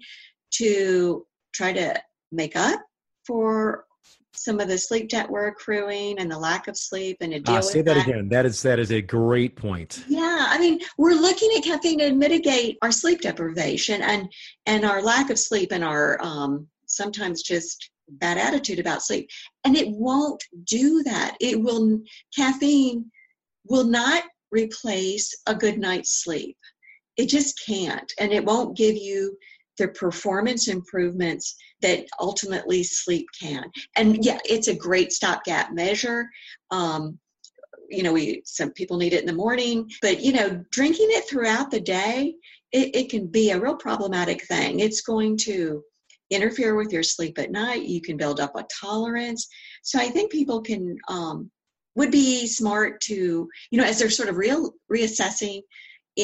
to 0.51 1.25
try 1.53 1.71
to 1.71 1.99
make 2.31 2.55
up 2.55 2.79
for 3.25 3.85
some 4.33 4.59
of 4.59 4.67
the 4.67 4.77
sleep 4.77 5.09
debt 5.09 5.29
we're 5.29 5.47
accruing 5.47 6.17
and 6.19 6.31
the 6.31 6.37
lack 6.37 6.67
of 6.67 6.77
sleep 6.77 7.17
and 7.21 7.33
to 7.33 7.39
deal 7.39 7.55
uh, 7.55 7.61
say 7.61 7.81
that, 7.81 7.95
that. 7.95 8.07
again. 8.07 8.29
That 8.29 8.45
is 8.45 8.61
that 8.61 8.79
is 8.79 8.91
a 8.91 9.01
great 9.01 9.55
point. 9.55 10.03
Yeah 10.07 10.45
i 10.49 10.57
mean 10.57 10.79
we're 10.97 11.13
looking 11.13 11.49
at 11.57 11.63
caffeine 11.63 11.99
to 11.99 12.11
mitigate 12.13 12.77
our 12.81 12.91
sleep 12.91 13.21
deprivation 13.21 14.01
and 14.01 14.31
and 14.65 14.85
our 14.85 15.01
lack 15.01 15.29
of 15.29 15.37
sleep 15.37 15.71
and 15.71 15.83
our 15.83 16.17
um, 16.21 16.67
sometimes 16.87 17.43
just 17.43 17.91
bad 18.19 18.37
attitude 18.37 18.79
about 18.79 19.03
sleep. 19.03 19.29
And 19.63 19.75
it 19.75 19.89
won't 19.89 20.43
do 20.65 21.03
that. 21.03 21.35
It 21.39 21.61
will 21.61 22.01
caffeine 22.35 23.11
will 23.65 23.85
not 23.85 24.23
replace 24.51 25.33
a 25.47 25.55
good 25.55 25.77
night's 25.77 26.23
sleep. 26.23 26.57
It 27.17 27.27
just 27.27 27.61
can't. 27.65 28.11
And 28.19 28.31
it 28.31 28.43
won't 28.43 28.77
give 28.77 28.95
you 28.95 29.37
the 29.77 29.89
performance 29.89 30.67
improvements 30.67 31.55
that 31.81 32.05
ultimately 32.19 32.83
sleep 32.83 33.25
can. 33.39 33.63
And 33.95 34.23
yeah 34.23 34.39
it's 34.45 34.67
a 34.67 34.75
great 34.75 35.11
stopgap 35.11 35.73
measure. 35.73 36.27
Um, 36.69 37.17
you 37.89 38.03
know 38.03 38.13
we 38.13 38.41
some 38.45 38.71
people 38.71 38.97
need 38.97 39.13
it 39.13 39.21
in 39.21 39.27
the 39.27 39.33
morning. 39.33 39.89
But 40.01 40.21
you 40.21 40.33
know 40.33 40.63
drinking 40.71 41.07
it 41.09 41.27
throughout 41.29 41.71
the 41.71 41.79
day 41.79 42.35
it, 42.71 42.95
it 42.95 43.09
can 43.09 43.27
be 43.27 43.51
a 43.51 43.59
real 43.59 43.75
problematic 43.75 44.43
thing. 44.45 44.79
It's 44.79 45.01
going 45.01 45.37
to 45.39 45.83
interfere 46.31 46.75
with 46.75 46.91
your 46.91 47.03
sleep 47.03 47.37
at 47.37 47.51
night. 47.51 47.83
You 47.83 48.01
can 48.01 48.17
build 48.17 48.39
up 48.39 48.55
a 48.55 48.65
tolerance. 48.81 49.47
So 49.83 49.99
I 49.99 50.09
think 50.09 50.31
people 50.31 50.61
can 50.61 50.97
um, 51.07 51.51
would 51.95 52.11
be 52.11 52.47
smart 52.47 53.01
to 53.01 53.47
you 53.69 53.77
know 53.77 53.83
as 53.83 53.99
they're 53.99 54.09
sort 54.09 54.29
of 54.29 54.37
real 54.37 54.73
reassessing 54.91 55.61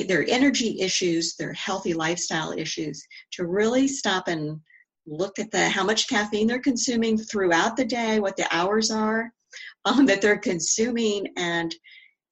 their 0.07 0.25
energy 0.27 0.81
issues, 0.81 1.35
their 1.35 1.53
healthy 1.53 1.93
lifestyle 1.93 2.51
issues, 2.51 3.01
to 3.31 3.45
really 3.45 3.87
stop 3.87 4.27
and 4.27 4.59
look 5.05 5.39
at 5.39 5.49
the 5.51 5.69
how 5.69 5.83
much 5.83 6.09
caffeine 6.09 6.47
they're 6.47 6.59
consuming 6.59 7.17
throughout 7.17 7.77
the 7.77 7.85
day, 7.85 8.19
what 8.19 8.35
the 8.35 8.47
hours 8.51 8.91
are 8.91 9.31
um, 9.85 10.05
that 10.05 10.21
they're 10.21 10.37
consuming, 10.37 11.27
and 11.37 11.73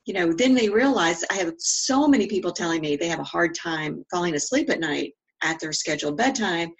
you 0.05 0.13
know 0.13 0.33
then 0.33 0.53
they 0.53 0.69
realize 0.69 1.23
I 1.29 1.35
have 1.35 1.53
so 1.57 2.07
many 2.07 2.27
people 2.27 2.51
telling 2.51 2.81
me 2.81 2.95
they 2.95 3.07
have 3.07 3.19
a 3.19 3.23
hard 3.23 3.55
time 3.55 4.03
falling 4.11 4.35
asleep 4.35 4.69
at 4.69 4.79
night 4.79 5.13
at 5.43 5.59
their 5.59 5.73
scheduled 5.73 6.17
bedtime 6.17 6.71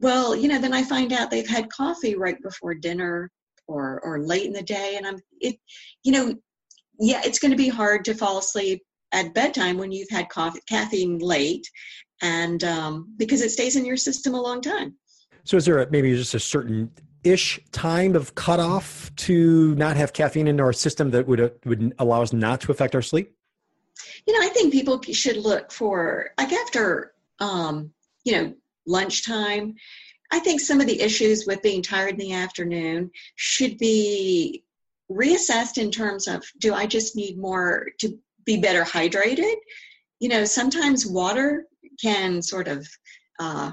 well, 0.00 0.34
you 0.34 0.48
know, 0.48 0.58
then 0.58 0.72
I 0.72 0.82
find 0.82 1.12
out 1.12 1.30
they've 1.30 1.48
had 1.48 1.70
coffee 1.70 2.16
right 2.16 2.40
before 2.42 2.74
dinner 2.74 3.30
or 3.66 4.00
or 4.02 4.20
late 4.20 4.46
in 4.46 4.52
the 4.52 4.62
day, 4.62 4.94
and 4.96 5.06
I'm 5.06 5.18
it, 5.40 5.56
you 6.02 6.12
know, 6.12 6.34
yeah, 6.98 7.20
it's 7.24 7.38
going 7.38 7.50
to 7.50 7.56
be 7.56 7.68
hard 7.68 8.04
to 8.06 8.14
fall 8.14 8.38
asleep 8.38 8.82
at 9.12 9.34
bedtime 9.34 9.78
when 9.78 9.92
you've 9.92 10.10
had 10.10 10.28
coffee, 10.28 10.60
caffeine 10.68 11.18
late, 11.18 11.68
and 12.22 12.64
um, 12.64 13.14
because 13.16 13.42
it 13.42 13.50
stays 13.50 13.76
in 13.76 13.84
your 13.84 13.96
system 13.96 14.34
a 14.34 14.40
long 14.40 14.60
time. 14.60 14.94
So, 15.44 15.56
is 15.56 15.64
there 15.64 15.78
a, 15.78 15.90
maybe 15.90 16.14
just 16.14 16.34
a 16.34 16.40
certain 16.40 16.90
ish 17.22 17.60
time 17.72 18.16
of 18.16 18.34
cutoff 18.34 19.14
to 19.14 19.74
not 19.74 19.96
have 19.96 20.12
caffeine 20.12 20.48
in 20.48 20.60
our 20.60 20.72
system 20.72 21.10
that 21.10 21.26
would 21.26 21.40
uh, 21.40 21.50
would 21.64 21.94
allow 21.98 22.22
us 22.22 22.32
not 22.32 22.60
to 22.62 22.72
affect 22.72 22.94
our 22.94 23.02
sleep? 23.02 23.34
You 24.26 24.38
know, 24.38 24.46
I 24.46 24.48
think 24.48 24.72
people 24.72 25.00
should 25.02 25.36
look 25.36 25.72
for 25.72 26.30
like 26.38 26.52
after 26.52 27.12
um, 27.38 27.92
you 28.24 28.32
know 28.32 28.54
lunchtime. 28.86 29.74
I 30.32 30.38
think 30.38 30.60
some 30.60 30.80
of 30.80 30.86
the 30.86 31.00
issues 31.00 31.46
with 31.46 31.62
being 31.62 31.82
tired 31.82 32.10
in 32.10 32.18
the 32.18 32.32
afternoon 32.32 33.10
should 33.34 33.78
be 33.78 34.64
reassessed 35.10 35.76
in 35.76 35.90
terms 35.90 36.28
of 36.28 36.44
do 36.58 36.72
I 36.72 36.86
just 36.86 37.16
need 37.16 37.38
more 37.38 37.88
to 37.98 38.18
be 38.44 38.60
better 38.60 38.84
hydrated? 38.84 39.56
You 40.20 40.28
know, 40.28 40.44
sometimes 40.44 41.06
water 41.06 41.66
can 42.00 42.42
sort 42.42 42.68
of 42.68 42.86
uh, 43.40 43.72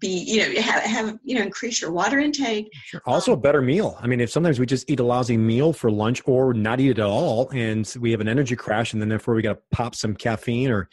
be 0.00 0.08
you 0.08 0.40
know 0.40 0.60
have, 0.60 0.82
have 0.82 1.18
you 1.22 1.36
know 1.36 1.42
increase 1.42 1.80
your 1.80 1.92
water 1.92 2.18
intake 2.18 2.68
sure. 2.86 3.00
also 3.06 3.32
a 3.32 3.36
better 3.36 3.62
meal 3.62 3.96
i 4.00 4.06
mean 4.06 4.20
if 4.20 4.30
sometimes 4.30 4.58
we 4.58 4.66
just 4.66 4.90
eat 4.90 4.98
a 4.98 5.04
lousy 5.04 5.36
meal 5.36 5.72
for 5.72 5.92
lunch 5.92 6.20
or 6.26 6.52
not 6.52 6.80
eat 6.80 6.90
it 6.90 6.98
at 6.98 7.06
all 7.06 7.48
and 7.50 7.94
we 8.00 8.10
have 8.10 8.20
an 8.20 8.28
energy 8.28 8.56
crash 8.56 8.92
and 8.92 9.00
then 9.00 9.08
therefore 9.08 9.34
we 9.34 9.42
got 9.42 9.52
to 9.52 9.60
pop 9.70 9.94
some 9.94 10.14
caffeine 10.14 10.70
or 10.70 10.88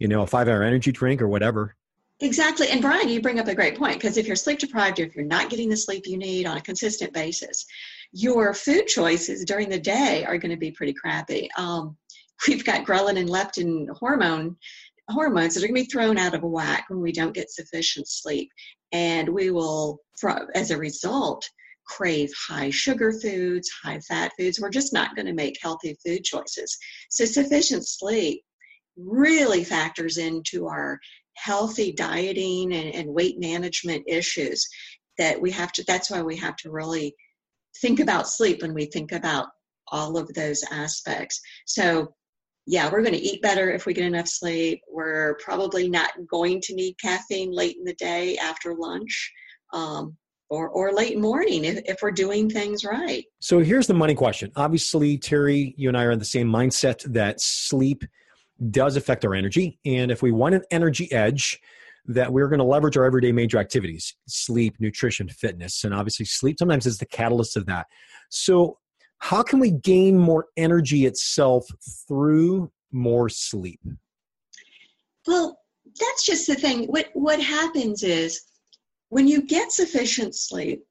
you 0.00 0.08
know 0.08 0.22
a 0.22 0.26
five 0.26 0.48
hour 0.48 0.64
energy 0.64 0.90
drink 0.90 1.22
or 1.22 1.28
whatever 1.28 1.76
Exactly. 2.20 2.68
And 2.68 2.80
Brian, 2.80 3.08
you 3.08 3.20
bring 3.20 3.40
up 3.40 3.48
a 3.48 3.54
great 3.54 3.76
point 3.76 3.94
because 3.94 4.16
if 4.16 4.26
you're 4.26 4.36
sleep 4.36 4.60
deprived, 4.60 5.00
if 5.00 5.16
you're 5.16 5.24
not 5.24 5.50
getting 5.50 5.68
the 5.68 5.76
sleep 5.76 6.06
you 6.06 6.16
need 6.16 6.46
on 6.46 6.56
a 6.56 6.62
consistent 6.62 7.12
basis, 7.12 7.66
your 8.12 8.54
food 8.54 8.86
choices 8.86 9.44
during 9.44 9.68
the 9.68 9.80
day 9.80 10.24
are 10.24 10.38
going 10.38 10.52
to 10.52 10.56
be 10.56 10.70
pretty 10.70 10.94
crappy. 10.94 11.48
Um, 11.58 11.96
we've 12.48 12.64
got 12.64 12.84
ghrelin 12.86 13.18
and 13.18 13.28
leptin 13.28 13.88
hormone 13.98 14.56
hormones 15.10 15.54
that 15.54 15.62
are 15.62 15.66
going 15.66 15.76
to 15.76 15.82
be 15.82 15.90
thrown 15.90 16.16
out 16.16 16.34
of 16.34 16.42
whack 16.42 16.86
when 16.88 17.00
we 17.00 17.12
don't 17.12 17.34
get 17.34 17.50
sufficient 17.50 18.08
sleep. 18.08 18.48
And 18.92 19.28
we 19.28 19.50
will, 19.50 19.98
as 20.54 20.70
a 20.70 20.78
result, 20.78 21.44
crave 21.86 22.30
high 22.48 22.70
sugar 22.70 23.12
foods, 23.12 23.70
high 23.82 24.00
fat 24.00 24.32
foods. 24.38 24.60
We're 24.60 24.70
just 24.70 24.92
not 24.92 25.14
going 25.14 25.26
to 25.26 25.34
make 25.34 25.58
healthy 25.60 25.96
food 26.06 26.24
choices. 26.24 26.78
So, 27.10 27.24
sufficient 27.24 27.86
sleep 27.86 28.42
really 28.96 29.64
factors 29.64 30.16
into 30.16 30.68
our 30.68 30.98
healthy 31.36 31.92
dieting 31.92 32.72
and, 32.72 32.94
and 32.94 33.12
weight 33.12 33.38
management 33.38 34.04
issues 34.06 34.66
that 35.18 35.40
we 35.40 35.50
have 35.50 35.72
to 35.72 35.84
that's 35.84 36.10
why 36.10 36.22
we 36.22 36.36
have 36.36 36.56
to 36.56 36.70
really 36.70 37.14
think 37.80 38.00
about 38.00 38.28
sleep 38.28 38.62
when 38.62 38.74
we 38.74 38.86
think 38.86 39.12
about 39.12 39.48
all 39.88 40.16
of 40.16 40.32
those 40.34 40.64
aspects. 40.70 41.40
So 41.66 42.14
yeah 42.66 42.90
we're 42.90 43.02
going 43.02 43.14
to 43.14 43.20
eat 43.20 43.42
better 43.42 43.70
if 43.70 43.86
we 43.86 43.92
get 43.92 44.06
enough 44.06 44.28
sleep. 44.28 44.80
We're 44.90 45.36
probably 45.42 45.88
not 45.88 46.12
going 46.30 46.60
to 46.62 46.74
need 46.74 46.94
caffeine 47.00 47.52
late 47.52 47.76
in 47.76 47.84
the 47.84 47.94
day 47.94 48.36
after 48.38 48.74
lunch 48.74 49.32
um, 49.72 50.16
or, 50.50 50.68
or 50.68 50.92
late 50.92 51.18
morning 51.18 51.64
if, 51.64 51.80
if 51.84 51.98
we're 52.02 52.10
doing 52.10 52.48
things 52.48 52.84
right. 52.84 53.24
So 53.40 53.58
here's 53.58 53.86
the 53.86 53.94
money 53.94 54.14
question. 54.14 54.50
Obviously 54.56 55.18
terry 55.18 55.74
you 55.76 55.88
and 55.88 55.98
i 55.98 56.04
are 56.04 56.12
in 56.12 56.18
the 56.18 56.24
same 56.24 56.48
mindset 56.48 57.02
that 57.12 57.40
sleep 57.40 58.04
does 58.70 58.96
affect 58.96 59.24
our 59.24 59.34
energy. 59.34 59.78
And 59.84 60.10
if 60.10 60.22
we 60.22 60.32
want 60.32 60.54
an 60.54 60.62
energy 60.70 61.10
edge, 61.12 61.60
that 62.06 62.32
we're 62.32 62.48
going 62.48 62.58
to 62.58 62.64
leverage 62.64 62.96
our 62.96 63.04
everyday 63.04 63.32
major 63.32 63.58
activities 63.58 64.14
sleep, 64.26 64.76
nutrition, 64.78 65.28
fitness, 65.28 65.84
and 65.84 65.94
obviously 65.94 66.26
sleep 66.26 66.58
sometimes 66.58 66.86
is 66.86 66.98
the 66.98 67.06
catalyst 67.06 67.56
of 67.56 67.66
that. 67.66 67.86
So, 68.28 68.78
how 69.18 69.42
can 69.42 69.58
we 69.58 69.70
gain 69.70 70.18
more 70.18 70.46
energy 70.56 71.06
itself 71.06 71.66
through 72.06 72.70
more 72.92 73.28
sleep? 73.28 73.80
Well, 75.26 75.58
that's 75.98 76.26
just 76.26 76.46
the 76.46 76.54
thing. 76.54 76.86
What 76.86 77.08
what 77.14 77.40
happens 77.40 78.02
is 78.02 78.42
when 79.08 79.26
you 79.26 79.42
get 79.42 79.72
sufficient 79.72 80.34
sleep, 80.34 80.84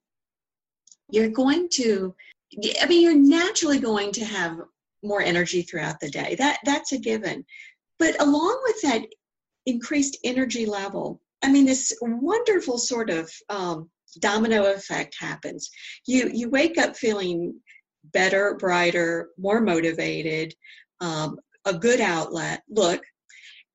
you're 1.12 1.30
going 1.30 1.69
to 1.73 2.15
I 2.82 2.88
mean 2.88 3.02
you're 3.02 3.15
naturally 3.15 3.80
going 3.80 4.12
to 4.13 4.26
have 4.26 4.62
more 5.03 5.21
energy 5.21 5.61
throughout 5.61 5.99
the 5.99 6.09
day. 6.09 6.35
That 6.35 6.59
that's 6.65 6.91
a 6.91 6.97
given. 6.97 7.45
But 7.99 8.19
along 8.21 8.61
with 8.63 8.81
that 8.83 9.05
increased 9.65 10.17
energy 10.23 10.65
level, 10.65 11.21
I 11.43 11.51
mean, 11.51 11.65
this 11.65 11.95
wonderful 12.01 12.77
sort 12.77 13.09
of 13.09 13.31
um, 13.49 13.89
domino 14.19 14.71
effect 14.73 15.15
happens. 15.19 15.69
You 16.07 16.29
you 16.33 16.49
wake 16.49 16.77
up 16.77 16.95
feeling 16.95 17.55
better, 18.05 18.55
brighter, 18.55 19.29
more 19.37 19.61
motivated, 19.61 20.53
um, 21.01 21.37
a 21.65 21.73
good 21.73 22.01
outlet. 22.01 22.63
Look, 22.69 23.01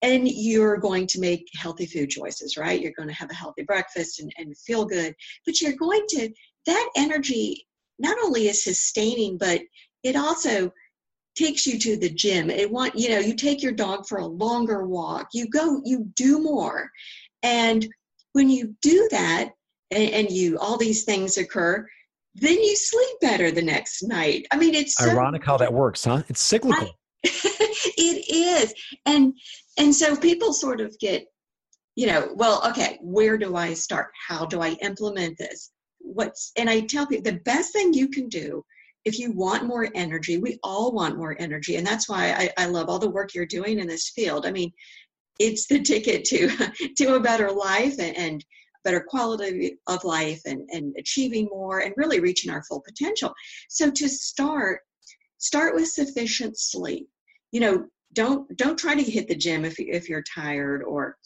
and 0.02 0.28
you're 0.28 0.76
going 0.76 1.06
to 1.08 1.20
make 1.20 1.48
healthy 1.54 1.86
food 1.86 2.10
choices, 2.10 2.56
right? 2.56 2.80
You're 2.80 2.92
going 2.96 3.08
to 3.08 3.14
have 3.14 3.30
a 3.30 3.34
healthy 3.34 3.62
breakfast 3.62 4.20
and, 4.20 4.32
and 4.36 4.56
feel 4.58 4.84
good, 4.84 5.14
but 5.44 5.60
you're 5.60 5.72
going 5.72 6.04
to 6.10 6.30
that 6.66 6.88
energy 6.96 7.66
not 7.98 8.16
only 8.22 8.48
is 8.48 8.62
sustaining, 8.62 9.38
but 9.38 9.60
it 10.04 10.16
also 10.16 10.70
takes 11.38 11.66
you 11.66 11.79
to 11.79 11.96
the 11.96 12.11
gym. 12.11 12.51
It 12.51 12.70
want 12.70 12.98
you 12.98 13.11
know 13.11 13.18
you 13.18 13.35
take 13.35 13.62
your 13.62 13.72
dog 13.72 14.07
for 14.07 14.18
a 14.18 14.27
longer 14.27 14.87
walk. 14.87 15.29
You 15.33 15.48
go 15.48 15.81
you 15.85 16.11
do 16.16 16.40
more. 16.42 16.90
And 17.42 17.88
when 18.33 18.51
you 18.51 18.74
do 18.83 19.09
that 19.12 19.51
and, 19.90 20.11
and 20.11 20.31
you 20.31 20.59
all 20.59 20.77
these 20.77 21.05
things 21.05 21.38
occur 21.38 21.87
then 22.40 22.55
you 22.62 22.77
sleep 22.77 23.16
better 23.20 23.51
the 23.51 23.62
next 23.62 24.03
night. 24.03 24.46
I 24.51 24.57
mean 24.57 24.74
it's 24.74 24.94
so, 24.94 25.11
ironic 25.11 25.44
how 25.44 25.57
that 25.57 25.72
works 25.72 26.05
huh? 26.05 26.22
It's 26.29 26.42
cyclical. 26.42 26.90
It 27.96 28.29
is. 28.29 28.74
And 29.07 29.35
and 29.77 29.94
so 29.94 30.16
people 30.16 30.53
sort 30.53 30.81
of 30.81 30.98
get 30.98 31.27
you 31.94 32.07
know 32.07 32.31
well 32.35 32.62
okay 32.68 32.98
where 33.01 33.38
do 33.38 33.57
i 33.57 33.74
start? 33.74 34.09
How 34.29 34.44
do 34.46 34.61
i 34.61 34.70
implement 34.83 35.38
this? 35.38 35.70
What's 35.98 36.53
and 36.57 36.68
i 36.68 36.81
tell 36.81 37.07
people 37.07 37.31
the 37.31 37.40
best 37.40 37.72
thing 37.72 37.92
you 37.92 38.09
can 38.09 38.29
do 38.29 38.64
if 39.04 39.18
you 39.18 39.32
want 39.32 39.64
more 39.64 39.88
energy, 39.94 40.38
we 40.38 40.58
all 40.62 40.92
want 40.92 41.16
more 41.16 41.37
energy. 41.38 41.76
And 41.76 41.87
that's 41.87 42.08
why 42.08 42.32
I, 42.32 42.64
I 42.64 42.66
love 42.66 42.88
all 42.88 42.98
the 42.98 43.11
work 43.11 43.34
you're 43.34 43.46
doing 43.46 43.78
in 43.78 43.87
this 43.87 44.11
field. 44.11 44.46
I 44.46 44.50
mean, 44.50 44.72
it's 45.38 45.66
the 45.66 45.80
ticket 45.80 46.24
to 46.24 46.48
to 46.96 47.14
a 47.14 47.20
better 47.20 47.50
life 47.50 47.98
and, 47.98 48.16
and 48.16 48.44
better 48.84 49.00
quality 49.00 49.76
of 49.87 50.04
life 50.04 50.40
and, 50.46 50.68
and 50.70 50.94
achieving 50.98 51.46
more 51.46 51.80
and 51.80 51.94
really 51.96 52.20
reaching 52.20 52.50
our 52.50 52.62
full 52.64 52.80
potential. 52.80 53.34
So 53.68 53.90
to 53.90 54.08
start, 54.08 54.80
start 55.38 55.74
with 55.74 55.88
sufficient 55.88 56.58
sleep. 56.58 57.08
You 57.52 57.61
know, 57.61 57.87
don't 58.12 58.56
don't 58.56 58.78
try 58.78 58.94
to 58.94 59.02
hit 59.02 59.28
the 59.28 59.37
gym 59.37 59.64
if 59.64 59.78
you, 59.78 59.87
if 59.90 60.08
you're 60.08 60.24
tired 60.34 60.82
or 60.82 61.16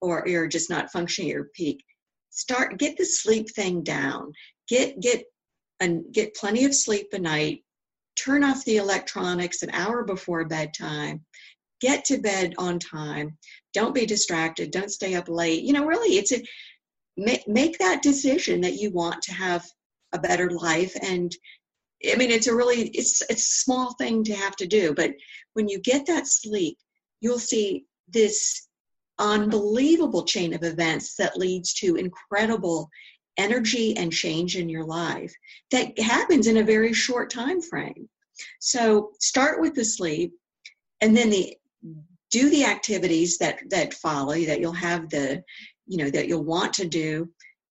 or 0.00 0.24
you're 0.26 0.48
just 0.48 0.70
not 0.70 0.90
functioning 0.90 1.30
at 1.30 1.34
your 1.34 1.48
peak. 1.54 1.84
Start 2.30 2.78
get 2.78 2.96
the 2.96 3.04
sleep 3.04 3.50
thing 3.50 3.82
down. 3.82 4.32
Get 4.68 5.00
get 5.00 5.24
and 5.80 6.04
get 6.12 6.34
plenty 6.34 6.64
of 6.64 6.74
sleep 6.74 7.08
a 7.12 7.18
night. 7.18 7.64
Turn 8.16 8.44
off 8.44 8.64
the 8.64 8.76
electronics 8.76 9.62
an 9.62 9.70
hour 9.70 10.04
before 10.04 10.44
bedtime. 10.44 11.24
Get 11.80 12.04
to 12.06 12.18
bed 12.18 12.54
on 12.58 12.78
time. 12.78 13.38
Don't 13.72 13.94
be 13.94 14.04
distracted. 14.04 14.70
Don't 14.70 14.90
stay 14.90 15.14
up 15.14 15.28
late. 15.28 15.62
You 15.62 15.72
know, 15.72 15.86
really, 15.86 16.18
it's 16.18 16.32
a 16.32 16.42
make, 17.16 17.48
make 17.48 17.78
that 17.78 18.02
decision 18.02 18.60
that 18.60 18.74
you 18.74 18.90
want 18.90 19.22
to 19.22 19.32
have 19.32 19.64
a 20.12 20.18
better 20.18 20.50
life 20.50 20.94
and 21.02 21.34
I 22.10 22.16
mean, 22.16 22.30
it's 22.30 22.46
a 22.46 22.54
really 22.54 22.88
it's 22.88 23.22
it's 23.28 23.46
a 23.46 23.62
small 23.62 23.94
thing 23.94 24.24
to 24.24 24.34
have 24.34 24.56
to 24.56 24.66
do, 24.66 24.94
but 24.94 25.12
when 25.52 25.68
you 25.68 25.78
get 25.80 26.06
that 26.06 26.26
sleep, 26.26 26.78
you'll 27.20 27.38
see 27.38 27.84
this 28.08 28.68
unbelievable 29.18 30.24
chain 30.24 30.54
of 30.54 30.64
events 30.64 31.14
that 31.16 31.36
leads 31.36 31.74
to 31.74 31.96
incredible 31.96 32.88
energy 33.36 33.96
and 33.96 34.12
change 34.12 34.56
in 34.56 34.68
your 34.68 34.84
life 34.84 35.32
that 35.70 35.98
happens 35.98 36.46
in 36.46 36.58
a 36.58 36.64
very 36.64 36.92
short 36.92 37.30
time 37.30 37.60
frame. 37.60 38.08
So 38.58 39.10
start 39.20 39.60
with 39.60 39.74
the 39.74 39.84
sleep, 39.84 40.32
and 41.00 41.16
then 41.16 41.30
the 41.30 41.56
do 42.30 42.48
the 42.50 42.64
activities 42.64 43.38
that 43.38 43.58
that 43.70 43.94
follow 43.94 44.38
that 44.44 44.60
you'll 44.60 44.72
have 44.72 45.10
the 45.10 45.42
you 45.86 45.98
know 45.98 46.10
that 46.10 46.28
you'll 46.28 46.44
want 46.44 46.72
to 46.74 46.86
do. 46.86 47.28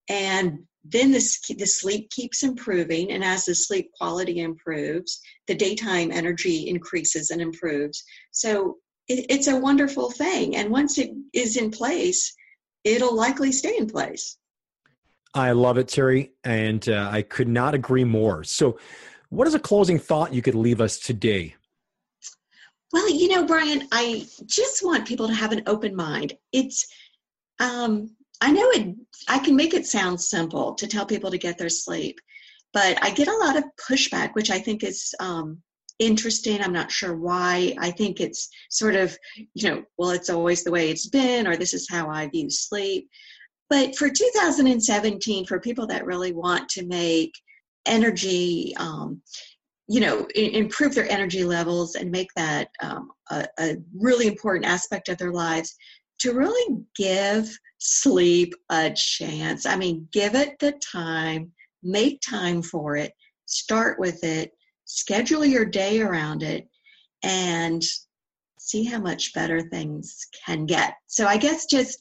And 0.09 0.59
then 0.83 1.11
the, 1.11 1.55
the 1.57 1.67
sleep 1.67 2.09
keeps 2.09 2.41
improving. 2.41 3.11
And 3.11 3.23
as 3.23 3.45
the 3.45 3.53
sleep 3.53 3.91
quality 3.97 4.39
improves 4.39 5.19
the 5.47 5.53
daytime 5.53 6.09
energy 6.11 6.67
increases 6.67 7.31
and 7.31 7.41
improves. 7.41 8.03
So 8.31 8.77
it, 9.07 9.25
it's 9.29 9.47
a 9.47 9.59
wonderful 9.59 10.09
thing. 10.09 10.55
And 10.55 10.71
once 10.71 10.97
it 10.97 11.11
is 11.33 11.57
in 11.57 11.69
place 11.69 12.33
it'll 12.83 13.15
likely 13.15 13.51
stay 13.51 13.75
in 13.77 13.87
place 13.87 14.37
i 15.33 15.51
love 15.51 15.77
it 15.77 15.87
terry 15.87 16.31
and 16.43 16.89
uh, 16.89 17.09
i 17.11 17.21
could 17.21 17.47
not 17.47 17.73
agree 17.73 18.03
more 18.03 18.43
so 18.43 18.77
what 19.29 19.47
is 19.47 19.53
a 19.53 19.59
closing 19.59 19.99
thought 19.99 20.33
you 20.33 20.41
could 20.41 20.55
leave 20.55 20.81
us 20.81 20.97
today 20.97 21.55
well 22.91 23.09
you 23.09 23.27
know 23.27 23.45
brian 23.45 23.87
i 23.91 24.25
just 24.45 24.83
want 24.83 25.07
people 25.07 25.27
to 25.27 25.33
have 25.33 25.51
an 25.51 25.63
open 25.67 25.95
mind 25.95 26.33
it's 26.51 26.87
um, 27.61 28.15
I 28.41 28.51
know 28.51 28.69
it, 28.69 28.95
I 29.27 29.39
can 29.39 29.55
make 29.55 29.73
it 29.73 29.85
sound 29.85 30.19
simple 30.19 30.73
to 30.75 30.87
tell 30.87 31.05
people 31.05 31.29
to 31.31 31.37
get 31.37 31.57
their 31.57 31.69
sleep, 31.69 32.19
but 32.73 32.97
I 33.03 33.11
get 33.11 33.27
a 33.27 33.37
lot 33.37 33.57
of 33.57 33.65
pushback, 33.89 34.33
which 34.33 34.49
I 34.49 34.59
think 34.59 34.83
is 34.83 35.13
um, 35.19 35.61
interesting. 35.99 36.61
I'm 36.61 36.73
not 36.73 36.91
sure 36.91 37.17
why. 37.17 37.75
I 37.79 37.91
think 37.91 38.21
it's 38.21 38.49
sort 38.69 38.95
of, 38.95 39.17
you 39.53 39.69
know, 39.69 39.83
well, 39.97 40.11
it's 40.11 40.29
always 40.29 40.63
the 40.63 40.71
way 40.71 40.89
it's 40.89 41.07
been, 41.07 41.47
or 41.47 41.57
this 41.57 41.73
is 41.73 41.89
how 41.89 42.09
I 42.09 42.27
view 42.27 42.49
sleep. 42.49 43.09
But 43.69 43.95
for 43.95 44.09
2017, 44.09 45.45
for 45.45 45.59
people 45.59 45.85
that 45.87 46.05
really 46.05 46.33
want 46.33 46.69
to 46.69 46.85
make 46.85 47.33
energy, 47.85 48.75
um, 48.77 49.21
you 49.87 49.99
know, 49.99 50.27
improve 50.35 50.95
their 50.95 51.11
energy 51.11 51.43
levels 51.43 51.95
and 51.95 52.11
make 52.11 52.29
that 52.35 52.69
um, 52.81 53.11
a, 53.31 53.47
a 53.59 53.77
really 53.95 54.27
important 54.27 54.65
aspect 54.65 55.09
of 55.09 55.17
their 55.17 55.31
lives, 55.31 55.75
to 56.19 56.33
really 56.33 56.77
give 56.95 57.49
sleep 57.79 58.53
a 58.69 58.91
chance. 58.91 59.65
I 59.65 59.77
mean, 59.77 60.07
give 60.11 60.35
it 60.35 60.59
the 60.59 60.73
time, 60.73 61.51
make 61.81 62.21
time 62.21 62.61
for 62.61 62.97
it, 62.97 63.13
start 63.45 63.99
with 63.99 64.23
it, 64.23 64.51
schedule 64.85 65.45
your 65.45 65.65
day 65.65 66.01
around 66.01 66.43
it, 66.43 66.67
and 67.23 67.83
see 68.59 68.83
how 68.83 68.99
much 68.99 69.33
better 69.33 69.61
things 69.61 70.27
can 70.45 70.65
get. 70.65 70.95
So 71.07 71.25
I 71.25 71.37
guess 71.37 71.65
just 71.65 71.99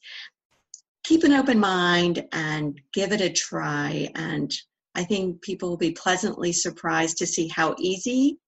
keep 1.08 1.24
an 1.24 1.32
open 1.32 1.58
mind 1.58 2.22
and 2.32 2.78
give 2.92 3.12
it 3.12 3.22
a 3.22 3.30
try. 3.30 4.10
And 4.14 4.52
I 4.94 5.04
think 5.04 5.40
people 5.40 5.70
will 5.70 5.78
be 5.78 5.92
pleasantly 5.92 6.52
surprised 6.52 7.16
to 7.18 7.26
see 7.26 7.48
how 7.48 7.74
easy 7.78 8.38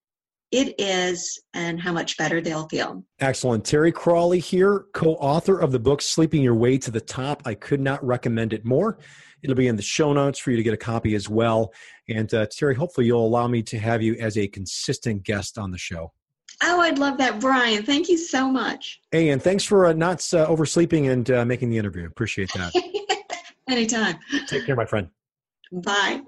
it 0.53 0.75
is 0.79 1.41
and 1.55 1.81
how 1.81 1.93
much 1.93 2.19
better 2.19 2.43
they'll 2.43 2.69
feel. 2.69 3.03
Excellent. 3.19 3.65
Terry 3.65 3.93
Cralle 3.93 4.33
here, 4.33 4.85
co 4.93 5.15
author 5.15 5.59
of 5.59 5.73
the 5.73 5.79
book 5.79 6.03
Sleeping 6.03 6.43
Your 6.43 6.55
Way 6.55 6.77
to 6.77 6.91
the 6.91 7.01
Top. 7.01 7.41
I 7.47 7.55
could 7.55 7.81
not 7.81 8.05
recommend 8.05 8.53
it 8.53 8.67
more. 8.67 8.99
It'll 9.43 9.57
be 9.57 9.69
in 9.69 9.77
the 9.77 9.83
show 9.83 10.13
notes 10.13 10.39
for 10.39 10.51
you 10.51 10.59
to 10.59 10.63
get 10.63 10.75
a 10.75 10.77
copy 10.77 11.15
as 11.15 11.31
well. 11.31 11.73
And 12.11 12.33
uh, 12.35 12.47
Terry, 12.51 12.75
hopefully 12.75 13.07
you'll 13.07 13.25
allow 13.25 13.49
me 13.49 13.63
to 13.63 13.79
have 13.79 14.03
you 14.03 14.17
as 14.17 14.37
a 14.37 14.47
consistent 14.49 15.23
guest 15.23 15.57
on 15.57 15.71
the 15.71 15.79
show. 15.79 16.13
Oh, 16.63 16.81
I'd 16.81 16.99
love 16.99 17.17
that, 17.19 17.41
Brian. 17.41 17.85
Thank 17.85 18.09
you 18.09 18.19
so 18.19 18.51
much. 18.51 19.01
Hey, 19.11 19.31
and 19.31 19.43
thanks 19.43 19.65
for 19.65 19.87
uh, 19.87 19.93
not 19.93 20.27
uh, 20.35 20.47
oversleeping 20.47 21.09
and 21.09 21.31
uh, 21.31 21.45
making 21.45 21.71
the 21.71 21.79
interview. 21.79 22.07
Appreciate 22.07 22.53
that. 22.53 22.75
Anytime. 23.69 24.19
Take 24.47 24.67
care, 24.67 24.77
my 24.77 24.85
friend. 24.85 25.09
Bye. 25.73 26.21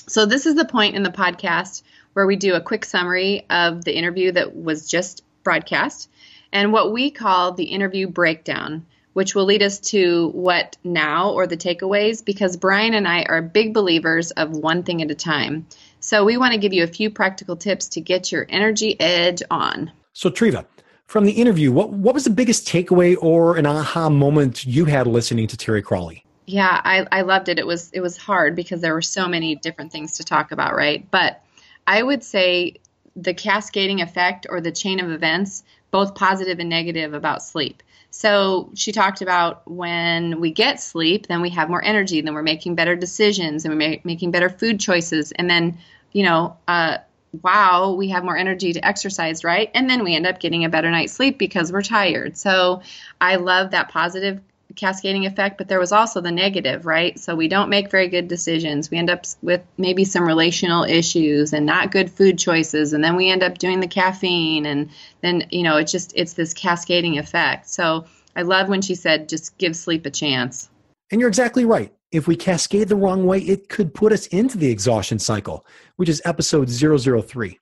So, 0.07 0.25
this 0.25 0.47
is 0.47 0.55
the 0.55 0.65
point 0.65 0.95
in 0.95 1.03
the 1.03 1.11
podcast 1.11 1.83
where 2.13 2.25
we 2.25 2.37
do 2.37 2.55
a 2.55 2.61
quick 2.61 2.83
summary 2.83 3.45
of 3.51 3.85
the 3.85 3.95
interview 3.95 4.31
that 4.31 4.55
was 4.55 4.89
just 4.89 5.23
broadcast 5.43 6.09
and 6.51 6.73
what 6.73 6.91
we 6.91 7.11
call 7.11 7.51
the 7.51 7.65
interview 7.65 8.07
breakdown, 8.07 8.83
which 9.13 9.35
will 9.35 9.45
lead 9.45 9.61
us 9.61 9.79
to 9.79 10.29
what 10.29 10.77
now 10.83 11.31
or 11.31 11.45
the 11.45 11.57
takeaways 11.57 12.25
because 12.25 12.57
Brian 12.57 12.95
and 12.95 13.07
I 13.07 13.23
are 13.23 13.43
big 13.43 13.75
believers 13.75 14.31
of 14.31 14.51
one 14.51 14.81
thing 14.81 15.03
at 15.03 15.11
a 15.11 15.15
time. 15.15 15.67
So 16.05 16.23
we 16.23 16.37
want 16.37 16.53
to 16.53 16.59
give 16.59 16.71
you 16.71 16.83
a 16.83 16.87
few 16.87 17.09
practical 17.09 17.55
tips 17.55 17.87
to 17.87 17.99
get 17.99 18.31
your 18.31 18.45
energy 18.47 18.95
edge 18.99 19.41
on. 19.49 19.91
So, 20.13 20.29
Treva, 20.29 20.63
from 21.07 21.25
the 21.25 21.31
interview, 21.31 21.71
what, 21.71 21.89
what 21.89 22.13
was 22.13 22.25
the 22.25 22.29
biggest 22.29 22.67
takeaway 22.67 23.17
or 23.19 23.57
an 23.57 23.65
aha 23.65 24.07
moment 24.07 24.67
you 24.67 24.85
had 24.85 25.07
listening 25.07 25.47
to 25.47 25.57
Terry 25.57 25.81
Cralle? 25.81 26.21
Yeah, 26.45 26.79
I, 26.83 27.07
I 27.11 27.21
loved 27.21 27.49
it. 27.49 27.57
It 27.57 27.65
was 27.65 27.89
it 27.91 28.01
was 28.01 28.17
hard 28.17 28.55
because 28.55 28.81
there 28.81 28.93
were 28.93 29.01
so 29.01 29.27
many 29.27 29.55
different 29.55 29.91
things 29.91 30.17
to 30.17 30.23
talk 30.23 30.51
about, 30.51 30.75
right? 30.75 31.09
But 31.09 31.41
I 31.87 32.03
would 32.03 32.23
say 32.23 32.75
the 33.15 33.33
cascading 33.33 33.99
effect 33.99 34.45
or 34.47 34.61
the 34.61 34.71
chain 34.71 34.99
of 34.99 35.09
events, 35.09 35.63
both 35.89 36.13
positive 36.13 36.59
and 36.59 36.69
negative 36.69 37.15
about 37.15 37.41
sleep. 37.41 37.81
So 38.11 38.69
she 38.75 38.91
talked 38.91 39.23
about 39.23 39.67
when 39.69 40.39
we 40.39 40.51
get 40.51 40.79
sleep, 40.79 41.25
then 41.27 41.41
we 41.41 41.49
have 41.49 41.67
more 41.67 41.83
energy, 41.83 42.21
then 42.21 42.35
we're 42.35 42.43
making 42.43 42.75
better 42.75 42.95
decisions, 42.95 43.65
and 43.65 43.73
we're 43.73 43.89
ma- 43.89 44.01
making 44.03 44.29
better 44.29 44.49
food 44.49 44.79
choices, 44.79 45.31
and 45.31 45.49
then 45.49 45.79
you 46.15 46.23
know, 46.23 46.55
uh, 46.65 46.97
wow, 47.43 47.91
we 47.91 48.07
have 48.07 48.23
more 48.23 48.37
energy 48.37 48.71
to 48.71 48.87
exercise, 48.87 49.43
right? 49.43 49.69
And 49.73 49.89
then 49.89 50.05
we 50.05 50.15
end 50.15 50.25
up 50.25 50.39
getting 50.39 50.63
a 50.63 50.69
better 50.69 50.89
night's 50.89 51.11
sleep 51.11 51.37
because 51.37 51.73
we're 51.73 51.81
tired. 51.81 52.37
So 52.37 52.81
I 53.19 53.35
love 53.35 53.71
that 53.71 53.89
positive 53.89 54.39
cascading 54.77 55.25
effect, 55.25 55.57
but 55.57 55.67
there 55.67 55.79
was 55.79 55.91
also 55.91 56.21
the 56.21 56.31
negative, 56.31 56.85
right? 56.85 57.19
So 57.19 57.35
we 57.35 57.49
don't 57.49 57.67
make 57.67 57.91
very 57.91 58.07
good 58.07 58.29
decisions. 58.29 58.89
We 58.89 58.97
end 58.97 59.09
up 59.09 59.25
with 59.41 59.61
maybe 59.77 60.05
some 60.05 60.25
relational 60.25 60.85
issues 60.85 61.51
and 61.51 61.65
not 61.65 61.91
good 61.91 62.09
food 62.09 62.39
choices, 62.39 62.93
and 62.93 63.03
then 63.03 63.17
we 63.17 63.29
end 63.29 63.43
up 63.43 63.57
doing 63.57 63.81
the 63.81 63.87
caffeine, 63.87 64.65
and 64.65 64.91
then 65.19 65.47
you 65.49 65.63
know 65.63 65.75
it's 65.75 65.91
just 65.91 66.13
it's 66.15 66.33
this 66.33 66.53
cascading 66.53 67.17
effect. 67.17 67.67
So 67.67 68.05
I 68.37 68.43
love 68.43 68.69
when 68.69 68.81
she 68.81 68.95
said, 68.95 69.27
"Just 69.27 69.57
give 69.57 69.75
sleep 69.75 70.05
a 70.05 70.11
chance." 70.11 70.69
And 71.11 71.19
you're 71.19 71.29
exactly 71.29 71.65
right. 71.65 71.93
If 72.15 72.29
we 72.29 72.37
cascade 72.37 72.87
the 72.87 72.95
wrong 72.95 73.25
way, 73.25 73.39
it 73.39 73.67
could 73.67 73.93
put 73.93 74.13
us 74.13 74.27
into 74.27 74.57
the 74.57 74.69
exhaustion 74.69 75.19
cycle, 75.19 75.65
which 75.97 76.07
is 76.07 76.21
episode 76.23 76.69
003. 76.69 77.59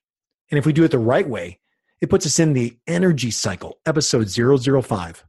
And 0.48 0.58
if 0.58 0.64
we 0.64 0.72
do 0.72 0.84
it 0.84 0.92
the 0.92 0.98
right 1.00 1.28
way, 1.28 1.58
it 2.00 2.08
puts 2.08 2.24
us 2.24 2.38
in 2.38 2.52
the 2.52 2.78
energy 2.86 3.32
cycle, 3.32 3.80
episode 3.84 4.30
005. 4.30 5.24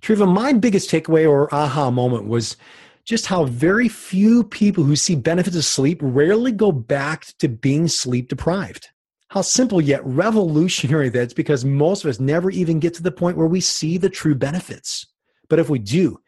Treva, 0.00 0.26
my 0.26 0.54
biggest 0.54 0.90
takeaway 0.90 1.28
or 1.28 1.54
aha 1.54 1.90
moment 1.90 2.26
was 2.26 2.56
just 3.04 3.26
how 3.26 3.44
very 3.44 3.90
few 3.90 4.42
people 4.42 4.84
who 4.84 4.96
see 4.96 5.16
benefits 5.16 5.56
of 5.56 5.66
sleep 5.66 5.98
rarely 6.00 6.50
go 6.50 6.72
back 6.72 7.26
to 7.40 7.48
being 7.48 7.88
sleep 7.88 8.30
deprived. 8.30 8.88
How 9.28 9.42
simple 9.42 9.82
yet 9.82 10.02
revolutionary 10.06 11.10
that's 11.10 11.34
because 11.34 11.62
most 11.62 12.04
of 12.04 12.08
us 12.08 12.20
never 12.20 12.50
even 12.50 12.80
get 12.80 12.94
to 12.94 13.02
the 13.02 13.12
point 13.12 13.36
where 13.36 13.46
we 13.46 13.60
see 13.60 13.98
the 13.98 14.08
true 14.08 14.34
benefits. 14.34 15.08
But 15.50 15.58
if 15.58 15.68
we 15.68 15.78
do, 15.78 16.20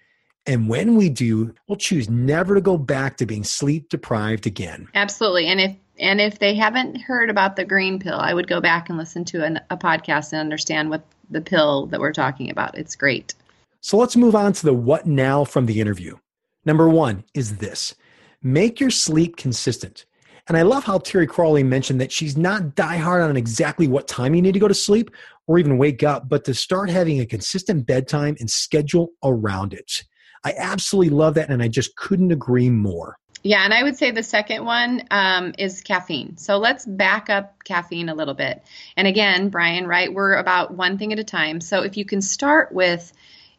and 0.47 0.69
when 0.69 0.97
we 0.97 1.09
do, 1.09 1.55
we'll 1.67 1.77
choose 1.77 2.11
never 2.11 2.55
to 2.55 2.61
go 2.61 2.77
back 2.77 3.17
to 3.17 3.27
being 3.27 3.45
sleep 3.45 3.89
deprived 3.89 4.47
again. 4.47 4.89
Absolutely. 4.95 5.47
And 5.47 5.61
if 5.61 5.77
and 5.99 6.21
if 6.21 6.39
they 6.41 6.55
haven't 6.55 7.01
heard 7.01 7.31
about 7.31 7.57
the 7.57 7.65
green 7.65 8.01
pill, 8.01 8.19
I 8.19 8.35
would 8.35 8.49
go 8.49 8.61
back 8.61 8.89
and 8.89 8.99
listen 8.99 9.25
to 9.27 9.45
an, 9.45 9.61
a 9.71 9.77
podcast 9.77 10.33
and 10.33 10.41
understand 10.41 10.91
what 10.91 11.05
the 11.31 11.41
pill 11.41 11.87
that 11.87 12.01
we're 12.01 12.13
talking 12.13 12.51
about. 12.51 12.77
It's 12.77 12.97
great. 12.97 13.35
So 13.81 13.97
let's 13.97 14.17
move 14.17 14.35
on 14.35 14.53
to 14.55 14.67
the 14.67 14.75
what 14.75 15.07
now 15.07 15.45
from 15.45 15.67
the 15.67 15.81
interview. 15.81 16.17
Number 16.65 16.89
one 16.89 17.25
is 17.35 17.59
this 17.59 17.95
make 18.43 18.81
your 18.81 18.91
sleep 18.91 19.37
consistent. 19.37 20.05
And 20.47 20.59
I 20.59 20.63
love 20.63 20.85
how 20.85 20.99
Terry 20.99 21.27
Cralle 21.27 21.63
mentioned 21.63 22.03
that 22.03 22.13
she's 22.13 22.37
not 22.37 22.75
diehard 22.75 23.27
on 23.27 23.37
exactly 23.37 23.89
what 23.89 24.07
time 24.07 24.35
you 24.35 24.43
need 24.43 24.53
to 24.53 24.59
go 24.59 24.69
to 24.69 24.75
sleep 24.75 25.11
or 25.47 25.59
even 25.59 25.79
wake 25.79 26.03
up, 26.03 26.29
but 26.29 26.45
to 26.45 26.53
start 26.53 26.91
having 26.91 27.21
a 27.21 27.27
consistent 27.27 27.87
bedtime 27.87 28.37
and 28.41 28.51
schedule 28.51 29.13
around 29.23 29.73
it. 29.73 30.05
I 30.45 30.55
absolutely 30.57 31.11
love 31.11 31.35
that, 31.35 31.49
and 31.49 31.63
I 31.63 31.69
just 31.69 31.97
couldn't 31.97 32.31
agree 32.31 32.71
more. 32.71 33.17
Yeah, 33.43 33.63
and 33.63 33.75
I 33.75 33.83
would 33.83 33.97
say 33.97 34.11
the 34.11 34.23
second 34.23 34.65
one 34.65 35.03
um, 35.11 35.55
is 35.59 35.83
caffeine. 35.83 36.39
So 36.39 36.57
let's 36.57 36.87
back 36.87 37.29
up 37.29 37.63
caffeine 37.63 38.09
a 38.09 38.15
little 38.15 38.33
bit. 38.33 38.63
And 38.97 39.07
again, 39.07 39.51
Brian, 39.51 39.87
right, 39.87 40.13
we're 40.13 40.35
about 40.35 40.73
one 40.73 40.97
thing 40.97 41.13
at 41.13 41.19
a 41.19 41.25
time. 41.25 41.61
So 41.61 41.83
if 41.83 41.99
you 41.99 42.07
can 42.07 42.23
start 42.23 42.73
with, 42.73 43.13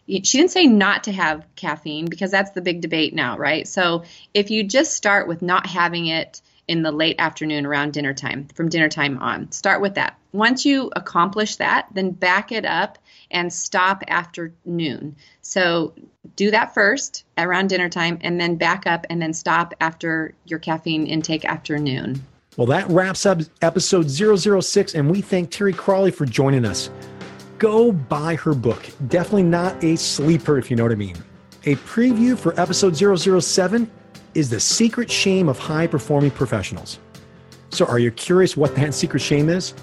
she 0.08 0.20
didn't 0.20 0.50
say 0.50 0.66
not 0.66 1.04
to 1.04 1.12
have 1.12 1.46
caffeine 1.56 2.06
because 2.06 2.32
that's 2.32 2.52
the 2.52 2.62
big 2.62 2.82
debate 2.82 3.14
now, 3.14 3.38
right? 3.38 3.68
So 3.68 4.06
if 4.34 4.50
you 4.50 4.64
just 4.64 4.96
start 4.96 5.28
with 5.28 5.44
not 5.44 5.68
having 5.68 6.08
it 6.08 6.42
in 6.68 6.82
the 6.82 6.92
late 6.92 7.16
afternoon 7.20 7.66
around 7.66 7.94
dinner 7.94 8.14
time, 8.14 8.48
from 8.56 8.70
dinner 8.70 8.90
time 8.90 9.18
on, 9.20 9.52
start 9.52 9.82
with 9.82 9.96
that. 9.96 10.18
Once 10.32 10.66
you 10.66 10.92
accomplish 10.96 11.56
that, 11.58 11.88
then 11.94 12.12
back 12.12 12.52
it 12.52 12.66
up 12.66 12.98
and 13.32 13.52
stop 13.54 14.04
after 14.08 14.54
noon. 14.66 15.16
So 15.42 15.94
do 16.36 16.52
that 16.52 16.74
first 16.74 17.24
around 17.38 17.68
dinner 17.68 17.90
time 17.90 18.18
and 18.22 18.40
then 18.40 18.56
back 18.56 18.88
up 18.88 19.06
and 19.10 19.22
then 19.22 19.34
stop 19.34 19.74
after 19.80 20.34
your 20.46 20.60
caffeine 20.60 21.08
intake 21.08 21.46
after 21.46 21.78
noon. 21.78 22.22
Well, 22.58 22.68
that 22.68 22.90
wraps 22.90 23.26
up 23.26 23.42
episode 23.62 24.10
006, 24.10 24.96
and 24.96 25.12
we 25.12 25.22
thank 25.22 25.52
Terry 25.52 25.74
Cralle 25.74 26.12
for 26.12 26.26
joining 26.26 26.64
us. 26.66 26.90
Go 27.58 27.92
buy 27.92 28.36
her 28.36 28.54
book. 28.54 28.86
Definitely 29.08 29.44
not 29.44 29.84
a 29.84 29.98
sleeper, 29.98 30.58
if 30.58 30.70
you 30.70 30.78
know 30.78 30.84
what 30.84 30.92
I 30.92 30.96
mean. 30.96 31.18
A 31.66 31.76
preview 31.78 32.38
for 32.38 32.58
episode 32.60 32.96
007 32.96 33.92
is 34.36 34.50
The 34.50 34.60
Secret 34.60 35.10
Shame 35.10 35.50
of 35.50 35.58
High 35.58 35.88
Performing 35.88 36.32
Professionals. 36.32 37.00
So, 37.70 37.86
are 37.86 38.00
you 38.00 38.12
curious 38.12 38.56
what 38.56 38.76
that 38.76 38.94
secret 38.94 39.22
shame 39.22 39.50
is? 39.50 39.74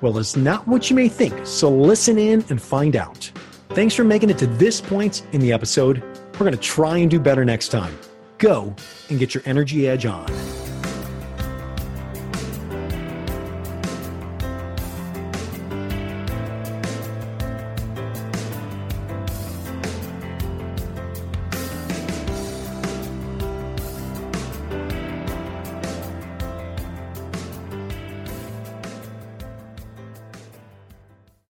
Well, 0.00 0.16
it's 0.18 0.36
not 0.36 0.66
what 0.66 0.88
you 0.88 0.96
may 0.96 1.08
think, 1.08 1.46
so 1.46 1.68
listen 1.68 2.18
in 2.18 2.44
and 2.48 2.62
find 2.62 2.96
out. 2.96 3.30
Thanks 3.70 3.94
for 3.94 4.04
making 4.04 4.30
it 4.30 4.38
to 4.38 4.46
this 4.46 4.80
point 4.80 5.26
in 5.32 5.40
the 5.40 5.52
episode. 5.52 6.02
We're 6.34 6.46
going 6.46 6.52
to 6.52 6.56
try 6.56 6.98
and 6.98 7.10
do 7.10 7.20
better 7.20 7.44
next 7.44 7.68
time. 7.68 7.98
Go 8.38 8.74
and 9.10 9.18
get 9.18 9.34
your 9.34 9.42
energy 9.44 9.88
edge 9.88 10.06
on. 10.06 10.67